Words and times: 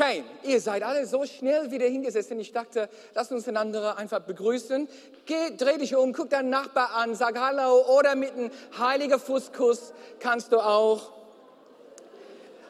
Okay, 0.00 0.24
ihr 0.44 0.60
seid 0.62 0.82
alle 0.82 1.04
so 1.04 1.26
schnell 1.26 1.70
wieder 1.70 1.84
hingesetzt 1.84 2.30
und 2.30 2.40
ich 2.40 2.52
dachte, 2.52 2.88
lasst 3.14 3.32
uns 3.32 3.46
einander 3.46 3.98
einfach 3.98 4.20
begrüßen. 4.20 4.88
Geh, 5.26 5.56
dreh 5.58 5.76
dich 5.76 5.94
um, 5.94 6.14
guck 6.14 6.30
deinen 6.30 6.48
Nachbar 6.48 6.94
an, 6.94 7.14
sag 7.14 7.38
Hallo 7.38 7.98
oder 7.98 8.14
mit 8.14 8.32
einem 8.32 8.50
heiligen 8.78 9.20
Fußkuss 9.20 9.92
kannst 10.18 10.52
du 10.52 10.58
auch 10.58 11.12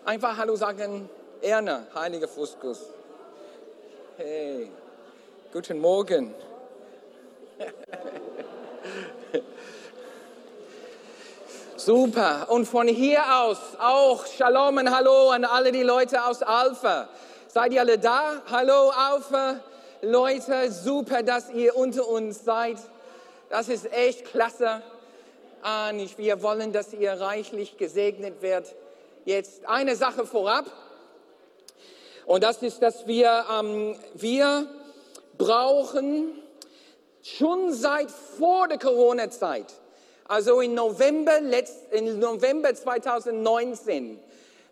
einfach 0.04 0.38
Hallo 0.38 0.56
sagen. 0.56 1.08
Erna, 1.40 1.86
heiliger 1.94 2.26
Fußkuss. 2.26 2.86
Hey, 4.16 4.68
guten 5.52 5.78
Morgen. 5.78 6.34
Super. 11.84 12.44
Und 12.50 12.66
von 12.66 12.88
hier 12.88 13.22
aus 13.38 13.56
auch 13.78 14.26
Shalom 14.26 14.76
und 14.76 14.94
Hallo 14.94 15.30
an 15.30 15.46
alle 15.46 15.72
die 15.72 15.82
Leute 15.82 16.22
aus 16.22 16.42
Alpha. 16.42 17.08
Seid 17.48 17.72
ihr 17.72 17.80
alle 17.80 17.98
da? 17.98 18.42
Hallo 18.50 18.90
Alpha. 18.90 19.60
Leute, 20.02 20.70
super, 20.70 21.22
dass 21.22 21.48
ihr 21.48 21.74
unter 21.74 22.06
uns 22.06 22.44
seid. 22.44 22.76
Das 23.48 23.70
ist 23.70 23.90
echt 23.94 24.26
klasse. 24.26 24.82
Wir 26.18 26.42
wollen, 26.42 26.70
dass 26.74 26.92
ihr 26.92 27.18
reichlich 27.18 27.78
gesegnet 27.78 28.42
werdet. 28.42 28.76
Jetzt 29.24 29.66
eine 29.66 29.96
Sache 29.96 30.26
vorab. 30.26 30.66
Und 32.26 32.44
das 32.44 32.58
ist, 32.62 32.82
dass 32.82 33.06
wir, 33.06 33.46
ähm, 33.58 33.96
wir 34.12 34.66
brauchen 35.38 36.42
schon 37.22 37.72
seit 37.72 38.10
vor 38.10 38.68
der 38.68 38.78
Corona-Zeit 38.78 39.79
also 40.30 40.60
im 40.60 40.74
November, 40.74 41.40
November 41.40 42.72
2019 42.72 44.16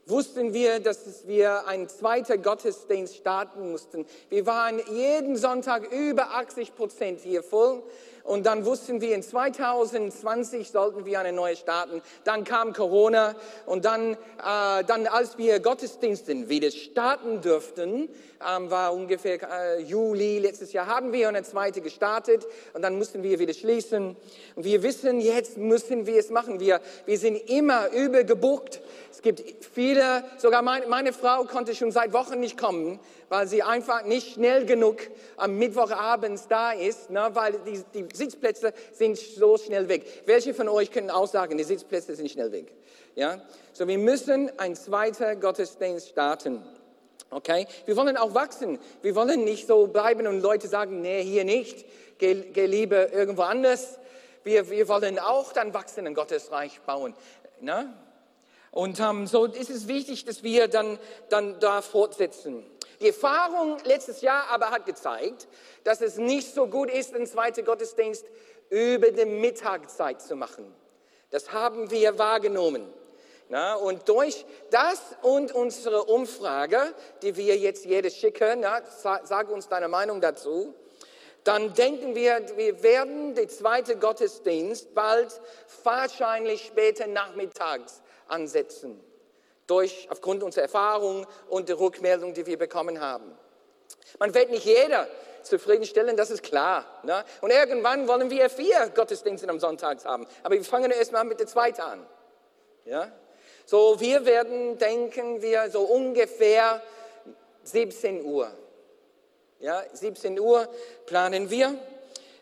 wussten 0.07 0.55
wir, 0.55 0.79
dass 0.79 1.27
wir 1.27 1.67
einen 1.67 1.89
zweiten 1.89 2.41
Gottesdienst 2.43 3.17
starten 3.17 3.73
mussten. 3.73 4.07
Wir 4.31 4.47
waren 4.47 4.81
jeden 4.93 5.37
Sonntag 5.37 5.93
über 5.93 6.31
80 6.37 6.77
Prozent 6.77 7.21
hier 7.23 7.43
voll. 7.43 7.83
Und 8.29 8.45
dann 8.45 8.67
wussten 8.67 9.01
wir, 9.01 9.15
in 9.15 9.23
2020 9.23 10.71
sollten 10.71 11.07
wir 11.07 11.19
eine 11.19 11.33
neue 11.33 11.57
starten. 11.57 12.03
Dann 12.25 12.45
kam 12.45 12.75
Corona 12.75 13.35
und 13.65 13.87
dann, 13.87 14.13
äh, 14.13 14.85
dann 14.87 15.07
als 15.07 15.39
wir 15.39 15.61
Gottesdienste 15.61 16.51
wieder 16.51 16.71
starten 16.71 17.41
durften, 17.41 18.11
ähm, 18.47 18.71
war 18.71 18.93
ungefähr 18.93 19.39
äh, 19.43 19.81
Juli 19.81 20.41
letztes 20.41 20.75
Jahr, 20.75 20.87
haben 20.87 21.11
wir 21.15 21.27
eine 21.29 21.43
zweite 21.43 21.81
gestartet 21.81 22.47
und 22.75 22.83
dann 22.83 22.99
mussten 22.99 23.23
wir 23.23 23.39
wieder 23.39 23.55
schließen. 23.55 24.15
Und 24.57 24.65
wir 24.65 24.83
wissen, 24.83 25.21
jetzt 25.21 25.57
müssen 25.57 26.07
wir 26.07 26.19
es 26.19 26.29
machen. 26.29 26.61
Wir, 26.61 26.83
wir 27.07 27.17
sind 27.17 27.37
immer 27.49 27.91
übergebucht. 27.93 28.83
Es 29.11 29.23
gibt 29.23 29.43
viele, 29.73 30.23
sogar 30.37 30.61
meine, 30.61 30.87
meine 30.87 31.15
Frau 31.15 31.45
konnte 31.45 31.75
schon 31.75 31.93
seit 31.93 32.13
Wochen 32.13 32.39
nicht 32.41 32.59
kommen, 32.59 33.01
weil 33.29 33.47
sie 33.47 33.63
einfach 33.63 34.05
nicht 34.05 34.35
schnell 34.35 34.67
genug 34.67 34.97
am 35.37 35.57
Mittwochabend 35.57 36.41
da 36.49 36.73
ist, 36.73 37.11
ne, 37.11 37.31
weil 37.33 37.61
die, 37.67 37.83
die 37.95 38.15
Sitzplätze 38.15 38.73
sind 38.93 39.19
so 39.19 39.57
schnell 39.59 39.89
weg. 39.89 40.07
Welche 40.27 40.55
von 40.55 40.69
euch 40.69 40.91
können 40.91 41.11
auch 41.11 41.27
sagen, 41.27 41.59
die 41.59 41.65
Sitzplätze 41.65 42.15
sind 42.15 42.31
schnell 42.31 42.53
weg? 42.53 42.73
Ja? 43.15 43.41
So, 43.73 43.87
wir 43.87 43.99
müssen 43.99 44.51
ein 44.59 44.75
zweiter 44.77 45.37
Gottesdienst 45.37 46.09
starten. 46.09 46.63
Okay? 47.31 47.67
Wir 47.85 47.97
wollen 47.97 48.17
auch 48.17 48.35
wachsen. 48.35 48.79
Wir 49.03 49.15
wollen 49.15 49.45
nicht 49.45 49.67
so 49.67 49.87
bleiben 49.87 50.27
und 50.27 50.41
Leute 50.41 50.69
sagen, 50.69 51.03
nee, 51.03 51.23
hier 51.23 51.45
nicht, 51.45 51.85
geh, 52.19 52.35
geh 52.35 52.67
lieber 52.67 53.13
irgendwo 53.13 53.43
anders. 53.43 53.99
Wir, 54.45 54.71
wir 54.71 54.89
wollen 54.89 55.19
auch 55.19 55.53
dann 55.53 55.75
wachsen 55.75 56.07
in 56.07 56.15
Gottes 56.15 56.51
Reich 56.51 56.81
bauen. 56.83 57.15
Ne? 57.61 57.93
Und 58.71 59.01
ähm, 59.01 59.27
so 59.27 59.47
ist 59.47 59.71
es 59.71 59.89
wichtig, 59.89 60.25
dass 60.25 60.43
wir 60.43 60.69
dann, 60.69 60.99
dann 61.29 61.59
da 61.61 61.83
fortsetzen. 61.83 62.65
Die 63.01 63.09
Erfahrung 63.09 63.79
letztes 63.85 64.23
Jahr 64.23 64.49
aber 64.49 64.71
hat 64.71 64.85
gezeigt, 64.85 65.47
dass 65.85 66.01
es 66.01 66.17
nicht 66.17 66.53
so 66.53 66.67
gut 66.67 66.91
ist, 66.91 67.15
einen 67.15 67.27
zweiten 67.27 67.65
Gottesdienst 67.65 68.27
über 68.71 69.11
die 69.11 69.25
Mittagszeit 69.25 70.21
zu 70.21 70.35
machen. 70.35 70.75
Das 71.31 71.53
haben 71.53 71.91
wir 71.91 72.19
wahrgenommen. 72.19 72.93
Na, 73.51 73.77
und 73.77 74.09
durch 74.09 74.45
das 74.71 75.01
und 75.23 75.53
unsere 75.53 76.05
Umfrage, 76.05 76.95
die 77.23 77.37
wir 77.37 77.57
jetzt 77.57 77.87
jedes 77.87 78.15
schicken, 78.17 78.61
na, 78.61 78.83
sag 79.25 79.49
uns 79.49 79.69
deine 79.69 79.89
Meinung 79.89 80.21
dazu, 80.21 80.75
dann 81.45 81.73
denken 81.73 82.15
wir, 82.15 82.45
wir 82.57 82.83
werden 82.83 83.35
den 83.35 83.49
zweiten 83.49 84.01
Gottesdienst 84.01 84.95
bald 84.95 85.41
wahrscheinlich 85.83 86.67
später 86.67 87.07
nachmittags 87.07 88.03
ansetzen 88.27 89.03
durch, 89.69 90.09
aufgrund 90.11 90.43
unserer 90.43 90.63
Erfahrung 90.63 91.27
und 91.49 91.69
der 91.69 91.79
Rückmeldung, 91.79 92.35
die 92.35 92.47
wir 92.47 92.59
bekommen 92.59 93.01
haben. 93.01 93.39
Man 94.19 94.35
wird 94.35 94.51
nicht 94.51 94.65
jeder 94.65 95.07
zufriedenstellen, 95.43 96.17
das 96.17 96.31
ist 96.31 96.43
klar. 96.43 96.85
Ne? 97.05 97.25
Und 97.41 97.51
irgendwann 97.51 98.09
wollen 98.09 98.31
wir 98.31 98.51
vier 98.51 98.91
Gottesdienste 98.95 99.49
am 99.49 99.61
Sonntag 99.61 100.05
haben. 100.05 100.27
Aber 100.43 100.55
wir 100.55 100.65
fangen 100.65 100.91
erstmal 100.91 101.25
mit 101.25 101.39
der 101.39 101.47
zweiten 101.47 101.81
an. 101.81 102.07
Ja? 102.85 103.13
So, 103.67 104.01
wir 104.01 104.25
werden, 104.25 104.79
denken 104.79 105.43
wir, 105.43 105.71
so 105.71 105.83
ungefähr 105.83 106.83
17 107.63 108.25
Uhr. 108.25 108.51
Ja, 109.61 109.83
17 109.93 110.39
Uhr 110.41 110.69
planen 111.07 111.51
wir. 111.51 111.75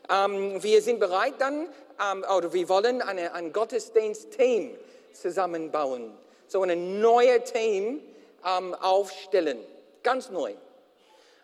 Ähm, 0.09 0.63
wir 0.63 0.83
sind 0.83 1.01
bereit 1.01 1.35
dann, 1.39 1.69
ähm, 2.01 2.25
oder 2.37 2.53
wir 2.53 2.69
wollen 2.69 3.03
eine, 3.03 3.33
ein 3.33 3.53
Gottesdienst-Team 3.53 4.77
zusammenbauen 5.13 6.17
so 6.49 6.63
ein 6.63 7.01
neues 7.01 7.53
Team 7.53 8.01
ähm, 8.45 8.75
aufstellen. 8.75 9.59
Ganz 10.03 10.31
neu. 10.31 10.55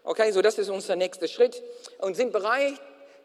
Okay, 0.05 0.33
so 0.33 0.43
das 0.43 0.59
ist 0.59 0.69
unser 0.69 0.97
nächster 0.97 1.29
Schritt. 1.29 1.63
Und 1.99 2.17
sind 2.17 2.33
bereit, 2.33 2.75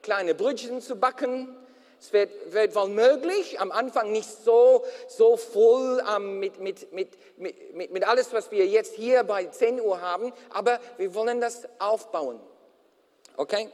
kleine 0.01 0.35
Brötchen 0.35 0.81
zu 0.81 0.95
backen. 0.95 1.55
Es 1.99 2.13
wird, 2.13 2.53
wird 2.53 2.75
wohl 2.75 2.89
möglich, 2.89 3.59
am 3.59 3.71
Anfang 3.71 4.11
nicht 4.11 4.29
so, 4.29 4.85
so 5.07 5.35
voll 5.35 6.03
ähm, 6.15 6.39
mit, 6.39 6.59
mit, 6.59 6.93
mit, 6.93 7.09
mit, 7.37 7.91
mit 7.91 8.07
alles, 8.07 8.31
was 8.33 8.51
wir 8.51 8.67
jetzt 8.67 8.93
hier 8.93 9.23
bei 9.23 9.45
10 9.45 9.81
Uhr 9.81 9.99
haben, 9.99 10.31
aber 10.51 10.79
wir 10.97 11.15
wollen 11.15 11.41
das 11.41 11.63
aufbauen. 11.79 12.39
Okay? 13.35 13.69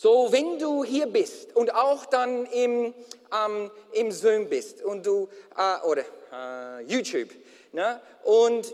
So, 0.00 0.30
wenn 0.30 0.60
du 0.60 0.84
hier 0.84 1.08
bist 1.08 1.56
und 1.56 1.74
auch 1.74 2.06
dann 2.06 2.46
im, 2.46 2.94
ähm, 3.34 3.68
im 3.90 4.12
Zoom 4.12 4.48
bist 4.48 4.80
und 4.80 5.04
du, 5.04 5.28
äh, 5.56 5.84
oder 5.84 6.04
äh, 6.32 6.84
YouTube. 6.84 7.30
Ne? 7.72 8.00
Und 8.22 8.72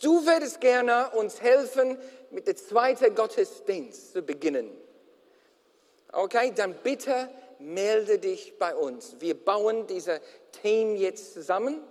du 0.00 0.24
würdest 0.24 0.58
gerne 0.62 1.10
uns 1.10 1.42
helfen, 1.42 1.98
mit 2.30 2.46
dem 2.46 2.56
zweiten 2.56 3.14
Gottesdienst 3.14 4.14
zu 4.14 4.22
beginnen. 4.22 4.70
Okay, 6.10 6.50
dann 6.56 6.76
bitte 6.82 7.28
melde 7.58 8.18
dich 8.18 8.58
bei 8.58 8.74
uns. 8.74 9.16
Wir 9.18 9.34
bauen 9.34 9.86
dieses 9.86 10.18
Team 10.62 10.96
jetzt 10.96 11.34
zusammen. 11.34 11.82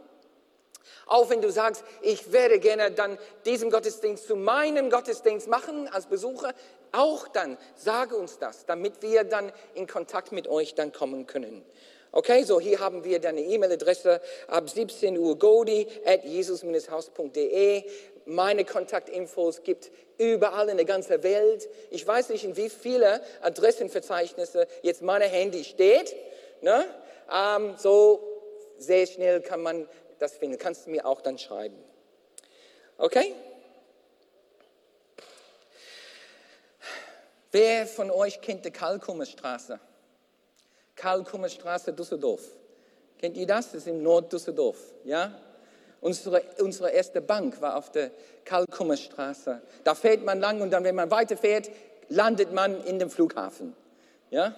Auch 1.06 1.30
wenn 1.30 1.42
du 1.42 1.52
sagst, 1.52 1.84
ich 2.02 2.32
werde 2.32 2.60
gerne 2.60 2.92
dann 2.92 3.18
diesen 3.46 3.70
Gottesdienst 3.70 4.28
zu 4.28 4.36
meinem 4.36 4.90
Gottesdienst 4.90 5.48
machen 5.48 5.88
als 5.88 6.06
Besucher, 6.06 6.54
auch 6.92 7.28
dann 7.28 7.58
sage 7.76 8.16
uns 8.16 8.40
das, 8.40 8.66
damit 8.66 9.02
wir 9.02 9.24
dann 9.24 9.52
in 9.74 9.88
Kontakt 9.88 10.32
mit 10.32 10.48
euch 10.48 10.76
dann 10.76 10.92
kommen 10.92 11.28
können. 11.28 11.64
Okay, 12.14 12.44
so 12.44 12.60
hier 12.60 12.82
haben 12.82 13.06
wir 13.06 13.20
deine 13.20 13.40
E-Mail-Adresse 13.40 14.20
ab 14.48 14.70
17 14.70 15.18
Uhr 15.18 15.40
godi 15.40 15.88
at 16.06 16.26
jesus-haus.de. 16.26 17.84
Meine 18.26 18.66
Kontaktinfos 18.66 19.64
gibt 19.64 19.92
überall 20.18 20.68
in 20.68 20.76
der 20.76 20.86
ganzen 20.86 21.24
Welt. 21.24 21.70
Ich 21.90 22.06
weiß 22.06 22.30
nicht, 22.30 22.44
in 22.44 22.58
wie 22.58 22.70
viele 22.70 23.22
Adressenverzeichnisse 23.42 24.68
jetzt 24.82 25.02
mein 25.02 25.22
Handy 25.22 25.64
steht. 25.64 26.14
Ne? 26.60 26.86
Ähm, 27.34 27.76
so 27.78 28.20
sehr 28.78 29.08
schnell 29.08 29.42
kann 29.42 29.62
man 29.62 29.88
das 30.22 30.38
finden. 30.38 30.58
Kannst 30.58 30.86
du 30.86 30.92
mir 30.92 31.06
auch 31.06 31.22
dann 31.22 31.38
schreiben. 31.38 31.78
Okay? 32.98 33.34
Wer 37.52 37.86
von 37.88 38.12
euch 38.12 38.42
kennt 38.42 38.64
die 38.64 38.72
Kalkummerstraße? 38.72 39.80
Karl-Kummer-Straße, 40.96 41.94
Düsseldorf. 41.94 42.44
Kennt 43.18 43.36
ihr 43.38 43.48
das? 43.48 43.68
Das 43.68 43.82
ist 43.82 43.88
im 43.88 44.04
Nord-Düsseldorf. 44.04 44.78
Ja? 45.04 45.34
Unsere, 46.00 46.44
unsere 46.60 46.92
erste 46.92 47.22
Bank 47.22 47.60
war 47.62 47.76
auf 47.76 47.92
der 47.92 48.12
Karl-Kummer-Straße. 48.46 49.62
Da 49.84 49.96
fährt 49.96 50.24
man 50.24 50.40
lang 50.40 50.62
und 50.62 50.72
dann, 50.72 50.84
wenn 50.84 50.96
man 50.96 51.12
weiterfährt, 51.12 51.70
landet 52.08 52.54
man 52.54 52.84
in 52.86 53.00
dem 53.00 53.10
Flughafen. 53.10 53.76
Ja? 54.30 54.56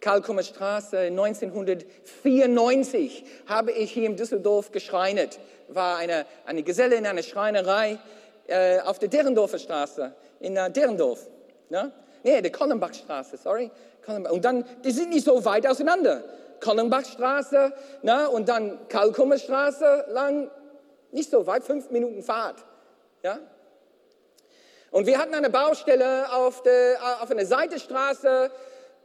Karl-Kummer 0.00 0.42
Straße 0.42 0.98
1994 0.98 3.24
habe 3.46 3.72
ich 3.72 3.92
hier 3.92 4.06
in 4.06 4.16
Düsseldorf 4.16 4.72
geschreinet. 4.72 5.38
War 5.68 5.98
eine, 5.98 6.24
eine 6.46 6.62
Geselle 6.62 6.96
in 6.96 7.06
einer 7.06 7.22
Schreinerei 7.22 7.98
äh, 8.46 8.80
auf 8.80 8.98
der 8.98 9.10
Derendorfer 9.10 9.58
Straße 9.58 10.14
in 10.40 10.56
äh, 10.56 10.70
Derendorf. 10.70 11.26
Ja? 11.68 11.92
Nee, 12.22 12.40
der 12.40 12.50
Kollenbachstraße, 12.50 13.36
sorry. 13.36 13.70
Und 14.06 14.42
dann, 14.44 14.64
die 14.84 14.90
sind 14.90 15.10
nicht 15.10 15.24
so 15.24 15.44
weit 15.44 15.66
auseinander. 15.66 16.24
Kollenbachstraße, 16.60 17.72
na, 18.02 18.26
und 18.26 18.48
dann 18.48 18.88
Kalkummerstraße 18.88 20.06
lang, 20.08 20.50
nicht 21.12 21.30
so 21.30 21.46
weit, 21.46 21.64
fünf 21.64 21.90
Minuten 21.90 22.22
Fahrt. 22.22 22.64
Ja? 23.22 23.38
Und 24.90 25.06
wir 25.06 25.18
hatten 25.18 25.34
eine 25.34 25.50
Baustelle 25.50 26.32
auf, 26.32 26.62
der, 26.62 26.98
auf 27.20 27.30
einer 27.30 27.46
Seitenstraße 27.46 28.50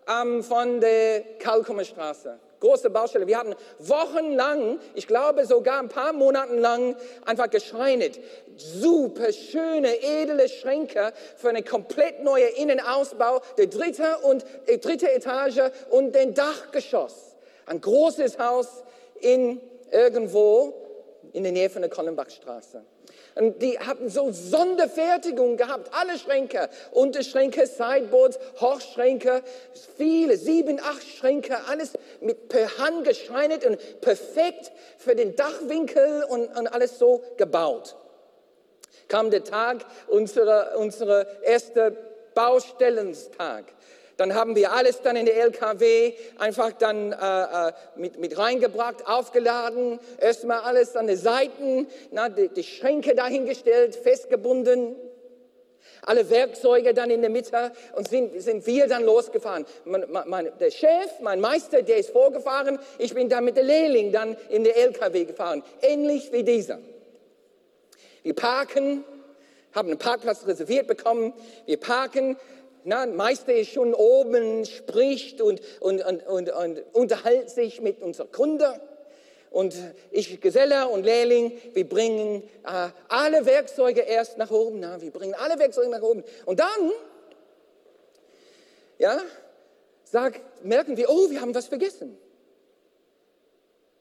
ähm, 0.07 0.43
von 0.43 0.79
der 0.79 1.21
Kalkumer 1.39 1.83
Straße. 1.83 2.39
Große 2.59 2.89
Baustelle. 2.89 3.27
Wir 3.27 3.37
hatten 3.37 3.55
wochenlang, 3.79 4.79
ich 4.95 5.07
glaube 5.07 5.45
sogar 5.45 5.79
ein 5.79 5.89
paar 5.89 6.13
Monaten 6.13 6.57
lang, 6.57 6.95
einfach 7.25 7.49
geschreinet. 7.49 8.19
Super 8.55 9.33
schöne, 9.33 10.01
edle 10.01 10.47
Schränke 10.47 11.13
für 11.35 11.49
eine 11.49 11.63
komplett 11.63 12.23
neue 12.23 12.45
Innenausbau, 12.45 13.41
der 13.57 13.67
dritte 13.67 14.17
und 14.23 14.45
äh, 14.67 14.77
dritte 14.77 15.11
Etage 15.11 15.59
und 15.89 16.15
den 16.15 16.33
Dachgeschoss. 16.33 17.35
Ein 17.65 17.81
großes 17.81 18.39
Haus 18.39 18.83
in 19.19 19.59
irgendwo 19.91 20.73
in 21.33 21.43
der 21.43 21.51
Nähe 21.51 21.69
von 21.69 21.81
der 21.81 21.91
Kollenbachstraße. 21.91 22.83
Und 23.35 23.61
die 23.61 23.77
haben 23.77 24.09
so 24.09 24.31
Sonderfertigung 24.31 25.57
gehabt, 25.57 25.91
alle 25.93 26.17
Schränke, 26.17 26.69
Unterschränke, 26.91 27.67
Sideboards, 27.67 28.39
Hochschränke, 28.61 29.43
viele, 29.97 30.37
sieben, 30.37 30.79
acht 30.79 31.05
Schränke, 31.05 31.57
alles 31.67 31.93
mit 32.21 32.47
per 32.47 32.77
Hand 32.77 33.03
geschreinert 33.05 33.65
und 33.65 33.77
perfekt 33.99 34.71
für 34.97 35.15
den 35.15 35.35
Dachwinkel 35.35 36.23
und, 36.29 36.47
und 36.57 36.67
alles 36.67 36.97
so 36.97 37.23
gebaut. 37.35 37.97
Kam 39.09 39.29
der 39.31 39.43
Tag, 39.43 39.85
unserer 40.07 40.77
unsere 40.77 41.27
erste 41.43 41.95
Baustellenstag. 42.35 43.65
Dann 44.17 44.33
haben 44.33 44.56
wir 44.56 44.71
alles 44.71 45.01
dann 45.01 45.15
in 45.15 45.25
der 45.25 45.35
LKW 45.38 46.13
einfach 46.38 46.71
dann 46.73 47.12
äh, 47.12 47.15
äh, 47.15 47.71
mit, 47.95 48.19
mit 48.19 48.38
reingebracht, 48.38 49.06
aufgeladen, 49.07 50.00
erstmal 50.19 50.62
alles 50.62 50.95
an 50.95 51.07
den 51.07 51.17
Seiten, 51.17 51.88
na, 52.12 52.29
die, 52.29 52.47
die 52.50 52.63
Schränke 52.63 53.13
dahingestellt, 53.13 53.95
festgebunden, 53.95 54.95
alle 56.03 56.29
Werkzeuge 56.29 56.94
dann 56.94 57.09
in 57.09 57.21
der 57.21 57.29
Mitte 57.29 57.71
und 57.94 58.07
sind, 58.07 58.41
sind 58.41 58.65
wir 58.67 58.88
dann 58.88 59.03
losgefahren. 59.03 59.65
Mein, 59.85 60.06
mein, 60.27 60.51
der 60.59 60.71
Chef, 60.71 61.19
mein 61.21 61.41
Meister, 61.41 61.81
der 61.81 61.97
ist 61.97 62.12
vorgefahren, 62.12 62.79
ich 62.97 63.13
bin 63.13 63.27
dann 63.27 63.44
mit 63.44 63.57
der 63.57 63.63
Lehrling 63.63 64.12
dann 64.12 64.38
in 64.50 64.63
der 64.63 64.77
LKW 64.77 65.25
gefahren, 65.25 65.63
ähnlich 65.81 66.31
wie 66.31 66.44
dieser. 66.44 66.79
Wir 68.23 68.33
parken, 68.33 69.03
haben 69.73 69.89
einen 69.89 70.00
Parkplatz 70.00 70.47
reserviert 70.47 70.88
bekommen, 70.88 71.33
wir 71.65 71.77
parken, 71.77 72.38
na, 72.85 73.07
Meister 73.07 73.53
ist 73.53 73.71
schon 73.71 73.95
oben, 73.95 74.63
spricht 74.63 75.41
und, 75.41 75.59
und, 75.79 76.05
und, 76.05 76.25
und, 76.27 76.49
und 76.51 76.83
unterhält 76.93 77.49
sich 77.49 77.81
mit 77.81 77.99
unserer 78.01 78.27
Kunde. 78.27 78.79
Und 79.49 79.73
ich, 80.11 80.39
Geselle 80.39 80.87
und 80.89 81.03
Lehrling, 81.03 81.59
wir 81.73 81.89
bringen 81.89 82.43
äh, 82.63 82.89
alle 83.07 83.45
Werkzeuge 83.45 84.01
erst 84.01 84.37
nach 84.37 84.51
oben. 84.51 84.81
Na, 84.81 85.01
wir 85.01 85.09
bringen 85.09 85.33
alle 85.33 85.57
Werkzeuge 85.57 85.89
nach 85.89 86.03
oben. 86.03 86.23
Und 86.45 86.59
dann, 86.59 86.91
ja, 88.99 89.19
sag, 90.03 90.39
merken 90.63 90.95
wir, 90.95 91.09
oh, 91.09 91.29
wir 91.31 91.41
haben 91.41 91.55
was 91.55 91.67
vergessen. 91.67 92.15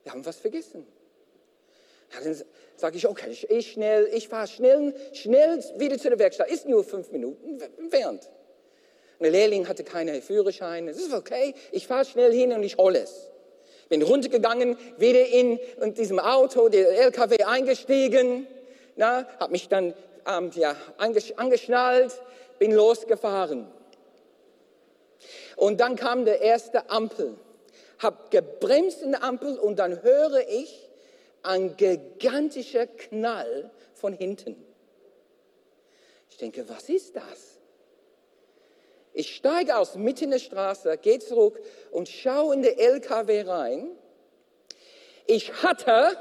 Wir 0.02 0.12
haben 0.12 0.26
was 0.26 0.36
vergessen. 0.36 0.86
Ja, 2.12 2.20
dann 2.22 2.36
sage 2.76 2.98
ich, 2.98 3.08
okay, 3.08 3.30
ich, 3.48 3.72
schnell, 3.72 4.10
ich 4.12 4.28
fahre 4.28 4.46
schnell, 4.46 4.94
schnell 5.14 5.64
wieder 5.78 5.96
zu 5.96 6.10
der 6.10 6.18
Werkstatt. 6.18 6.50
Ist 6.50 6.68
nur 6.68 6.84
fünf 6.84 7.10
Minuten 7.12 7.58
entfernt. 7.78 8.28
Der 9.20 9.30
Lehrling 9.30 9.68
hatte 9.68 9.84
keinen 9.84 10.20
Führerschein. 10.20 10.88
Es 10.88 10.98
ist 10.98 11.12
okay, 11.12 11.54
ich 11.72 11.86
fahre 11.86 12.04
schnell 12.04 12.32
hin 12.32 12.52
und 12.52 12.62
ich 12.62 12.76
hole 12.76 13.00
es. 13.00 13.30
Bin 13.88 14.02
runtergegangen, 14.02 14.76
wieder 14.98 15.26
in, 15.26 15.58
in 15.80 15.94
diesem 15.94 16.18
Auto, 16.18 16.68
der 16.68 16.90
LKW 16.90 17.44
eingestiegen, 17.44 18.46
habe 18.98 19.52
mich 19.52 19.68
dann 19.68 19.94
ähm, 20.26 20.50
ja, 20.54 20.74
angeschnallt, 20.96 22.12
bin 22.58 22.72
losgefahren. 22.72 23.66
Und 25.56 25.80
dann 25.80 25.96
kam 25.96 26.24
der 26.24 26.40
erste 26.40 26.90
Ampel, 26.90 27.36
habe 27.98 28.16
gebremst 28.30 29.02
in 29.02 29.12
der 29.12 29.22
Ampel 29.22 29.58
und 29.58 29.78
dann 29.78 30.02
höre 30.02 30.48
ich 30.48 30.88
ein 31.42 31.76
gigantischer 31.76 32.86
Knall 32.86 33.70
von 33.92 34.12
hinten. 34.12 34.56
Ich 36.30 36.36
denke, 36.38 36.68
was 36.68 36.88
ist 36.88 37.14
das? 37.14 37.53
Ich 39.16 39.36
steige 39.36 39.76
aus 39.76 39.94
mitten 39.94 40.24
in 40.24 40.30
der 40.32 40.38
Straße, 40.40 40.98
gehe 40.98 41.20
zurück 41.20 41.62
und 41.92 42.08
schaue 42.08 42.52
in 42.52 42.62
den 42.62 42.76
LKW 42.76 43.42
rein. 43.42 43.96
Ich 45.26 45.62
hatte, 45.62 46.18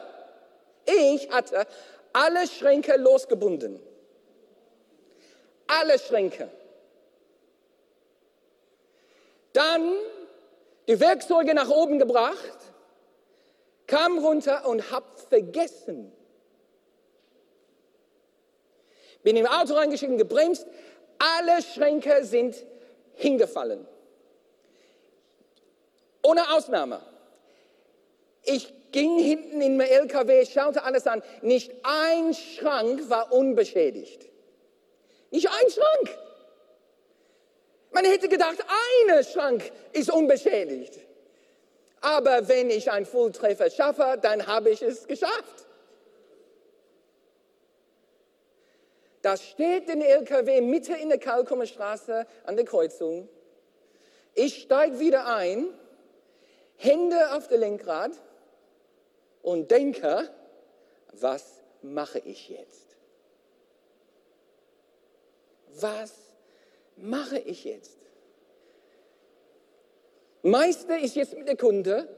ich 0.86 1.30
hatte 1.31 1.66
alle 2.13 2.48
Schränke 2.48 2.95
losgebunden. 2.98 3.80
Alle 5.66 5.98
Schränke. 5.98 6.50
Dann 9.54 9.95
die 10.88 11.00
Werkzeuge 11.00 11.56
nach 11.56 11.69
oben 11.69 11.98
gebracht, 11.98 12.60
kam 13.88 14.19
runter 14.19 14.68
und 14.68 14.92
hab 14.92 15.19
vergessen. 15.19 16.12
Bin 19.24 19.36
im 19.36 19.48
Auto 19.48 19.74
reingeschieden, 19.74 20.19
gebremst. 20.19 20.68
Alle 21.18 21.63
Schränke 21.63 22.24
sind 22.24 22.56
hingefallen. 23.15 23.88
Ohne 26.24 26.54
Ausnahme. 26.54 27.01
Ich 28.44 28.74
ging 28.92 29.18
hinten 29.19 29.62
in 29.62 29.75
mein 29.75 29.88
LKW, 29.88 30.45
schaute 30.45 30.83
alles 30.83 31.07
an. 31.07 31.21
Nicht 31.42 31.71
ein 31.83 32.33
Schrank 32.33 33.10
war 33.10 33.33
unbeschädigt. 33.33 34.30
Nicht 35.31 35.50
ein 35.50 35.69
Schrank. 35.69 36.18
Man 37.92 38.06
hätte 38.06 38.30
gedacht, 38.30 38.57
ein 39.07 39.24
Schrank 39.24 39.71
ist 39.92 40.12
unbeschädigt. 40.12 41.00
Aber 42.01 42.48
wenn 42.48 42.69
ich 42.69 42.92
einen 42.92 43.06
Volltreffer 43.06 43.69
schaffe, 43.69 44.18
dann 44.21 44.45
habe 44.48 44.69
ich 44.69 44.81
es 44.81 45.07
geschafft. 45.07 45.66
Da 49.24 49.38
steht 49.38 49.90
ein 49.90 50.02
LKW 50.02 50.60
mitten 50.60 50.96
in 50.96 51.08
der 51.08 51.18
Kalkumer 51.18 51.66
Straße 51.66 52.28
an 52.44 52.58
der 52.58 52.66
Kreuzung. 52.66 53.30
Ich 54.36 54.64
steige 54.64 55.00
wieder 55.00 55.25
ein, 55.25 55.74
Hände 56.75 57.34
auf 57.34 57.48
der 57.48 57.60
Lenkrad 57.60 58.12
und 59.42 59.72
denke, 59.72 60.30
was 61.14 61.62
mache 61.81 62.20
ich 62.20 62.50
jetzt? 62.50 62.98
Was 65.69 66.14
mache 66.97 67.40
ich 67.40 67.64
jetzt? 67.64 67.97
Meister 70.42 71.00
ist 71.00 71.16
jetzt 71.16 71.33
mit 71.33 71.47
der 71.47 71.56
Kunde, 71.56 72.14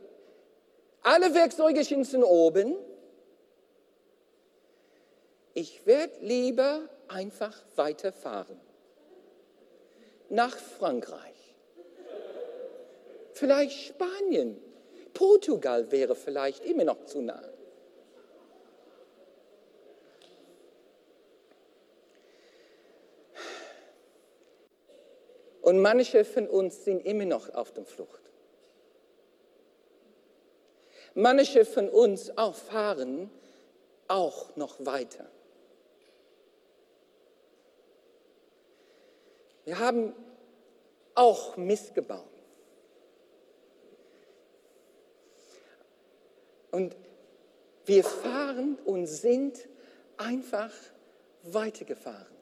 alle 1.04 1.36
Werkzeuge 1.36 1.84
sind 1.84 2.24
oben. 2.24 2.76
Ich 5.54 5.86
werde 5.86 6.18
lieber 6.22 6.90
einfach 7.10 7.64
weiterfahren. 7.76 8.60
Nach 10.30 10.58
Frankreich. 10.58 11.56
Vielleicht 13.34 13.88
Spanien. 13.88 14.62
Portugal 15.14 15.92
wäre 15.92 16.16
vielleicht 16.16 16.66
immer 16.66 16.84
noch 16.84 17.06
zu 17.06 17.22
nah. 17.22 17.42
Und 25.62 25.80
manche 25.80 26.26
von 26.26 26.48
uns 26.48 26.86
sind 26.86 27.06
immer 27.06 27.26
noch 27.26 27.50
auf 27.54 27.72
der 27.72 27.86
Flucht. 27.86 28.22
Manche 31.16 31.66
von 31.66 31.90
uns 31.90 32.38
auch 32.38 32.54
fahren 32.54 33.32
auch 34.08 34.56
noch 34.56 34.86
weiter. 34.86 35.26
Wir 39.66 39.80
haben 39.80 40.14
auch 41.16 41.58
missgebaut. 41.58 42.24
Und 46.72 46.96
wir 47.86 48.04
fahren 48.04 48.78
und 48.86 49.08
sind 49.08 49.58
einfach 50.18 50.72
weitergefahren. 51.44 52.36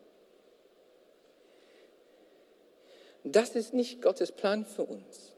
Das 3.24 3.51
ist 3.51 3.74
nicht 3.74 4.01
Gottes 4.01 4.32
Plan 4.32 4.65
für 4.65 4.84
uns. 4.84 5.32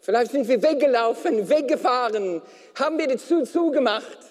Vielleicht 0.00 0.30
sind 0.30 0.46
wir 0.46 0.62
weggelaufen, 0.62 1.48
weggefahren, 1.48 2.40
haben 2.76 2.96
wir 2.96 3.08
Tür 3.18 3.44
zugemacht 3.44 4.25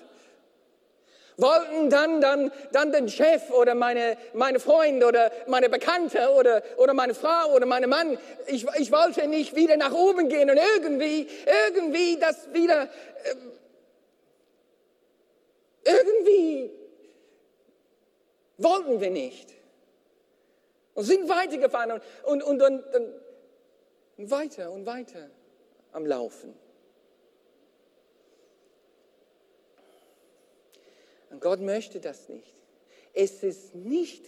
wollten 1.37 1.89
dann, 1.89 2.21
dann, 2.21 2.51
dann 2.71 2.91
den 2.91 3.09
Chef 3.09 3.49
oder 3.51 3.75
meine, 3.75 4.17
meine 4.33 4.59
Freunde 4.59 5.07
oder 5.07 5.31
meine 5.47 5.69
Bekannte 5.69 6.29
oder, 6.31 6.63
oder 6.77 6.93
meine 6.93 7.13
Frau 7.13 7.53
oder 7.53 7.65
meinen 7.65 7.89
Mann, 7.89 8.17
ich, 8.47 8.65
ich 8.77 8.91
wollte 8.91 9.27
nicht 9.27 9.55
wieder 9.55 9.77
nach 9.77 9.93
oben 9.93 10.29
gehen 10.29 10.49
und 10.49 10.57
irgendwie, 10.75 11.27
irgendwie 11.67 12.17
das 12.19 12.53
wieder, 12.53 12.83
äh, 12.83 13.35
irgendwie 15.83 16.71
wollten 18.57 19.01
wir 19.01 19.09
nicht. 19.09 19.53
Und 20.93 21.03
sind 21.03 21.27
weitergefahren 21.27 22.01
und, 22.23 22.41
und, 22.41 22.61
und, 22.61 22.61
und, 22.61 22.83
und 24.17 24.31
weiter 24.31 24.71
und 24.71 24.85
weiter 24.85 25.29
am 25.91 26.05
Laufen. 26.05 26.64
Und 31.35 31.41
Gott 31.41 31.59
möchte 31.59 31.99
das 31.99 32.29
nicht. 32.29 32.53
Es 33.13 33.43
ist 33.43 33.75
nicht 33.75 34.23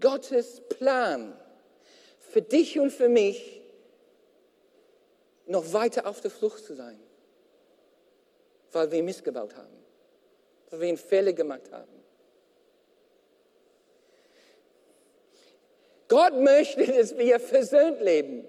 Gottes 0.00 0.62
Plan 0.70 1.38
für 2.18 2.40
dich 2.40 2.80
und 2.80 2.90
für 2.90 3.10
mich, 3.10 3.60
noch 5.44 5.74
weiter 5.74 6.06
auf 6.06 6.22
der 6.22 6.30
Flucht 6.30 6.64
zu 6.64 6.74
sein, 6.74 6.98
weil 8.72 8.90
wir 8.90 9.02
missgebaut 9.02 9.54
haben, 9.54 9.84
weil 10.70 10.80
wir 10.80 10.96
Fälle 10.96 11.34
gemacht 11.34 11.70
haben. 11.70 11.92
Gott 16.08 16.40
möchte, 16.40 16.86
dass 16.86 17.18
wir 17.18 17.38
versöhnt 17.38 18.00
leben 18.00 18.46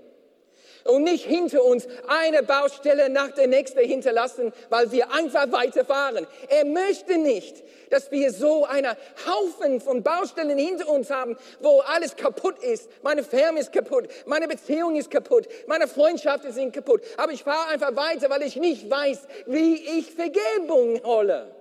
und 0.88 1.04
nicht 1.04 1.26
hinter 1.26 1.64
uns 1.64 1.88
eine 2.08 2.44
Baustelle 2.44 3.10
nach 3.10 3.32
der 3.32 3.48
nächsten 3.48 3.80
hinterlassen, 3.80 4.54
weil 4.70 4.92
wir 4.92 5.12
einfach 5.12 5.52
weiterfahren. 5.52 6.28
Er 6.50 6.66
möchte 6.66 7.18
nicht, 7.18 7.64
dass 7.90 8.12
wir 8.12 8.32
so 8.32 8.66
einen 8.66 8.96
Haufen 9.26 9.82
von 9.82 10.04
Baustellen 10.04 10.58
hinter 10.58 10.88
uns 10.90 11.10
haben, 11.10 11.38
wo 11.60 11.80
alles 11.82 12.16
kaputt 12.16 12.60
ist. 12.60 12.90
Meine 13.04 13.24
Firma 13.24 13.60
ist 13.60 13.72
kaputt, 13.72 14.08
meine 14.26 14.48
Beziehung 14.48 14.96
ist 14.96 15.12
kaputt, 15.12 15.48
meine 15.68 15.88
Freundschaften 15.88 16.52
sind 16.52 16.74
kaputt. 16.74 17.02
Aber 17.18 17.32
ich 17.32 17.44
fahre 17.44 17.70
einfach 17.70 17.96
weiter, 17.96 18.30
weil 18.30 18.44
ich 18.44 18.56
nicht 18.56 18.90
weiß, 18.90 19.28
wie 19.48 19.76
ich 19.76 20.12
Vergebung 20.12 21.02
hole. 21.04 21.56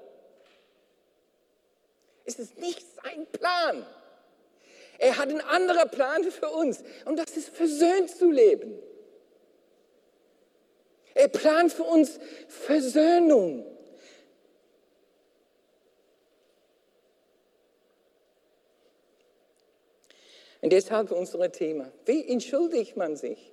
Es 2.25 2.39
ist 2.39 2.59
nicht 2.59 2.85
sein 2.97 3.27
Plan. 3.33 3.87
Er 4.99 5.19
hat 5.19 5.29
einen 5.29 5.43
anderen 5.43 5.89
Plan 5.91 6.25
für 6.25 6.49
uns 6.49 6.83
und 7.05 7.19
das 7.19 7.37
ist 7.37 7.51
versöhnt 7.51 8.11
zu 8.11 8.31
leben. 8.31 8.79
Er 11.17 11.29
plant 11.29 11.73
für 11.73 11.83
uns 11.83 12.21
Versöhnung. 12.47 13.65
Und 20.61 20.73
deshalb 20.73 21.11
unser 21.13 21.51
Thema. 21.51 21.91
Wie 22.05 22.29
entschuldigt 22.29 22.99
man 22.99 23.17
sich? 23.17 23.53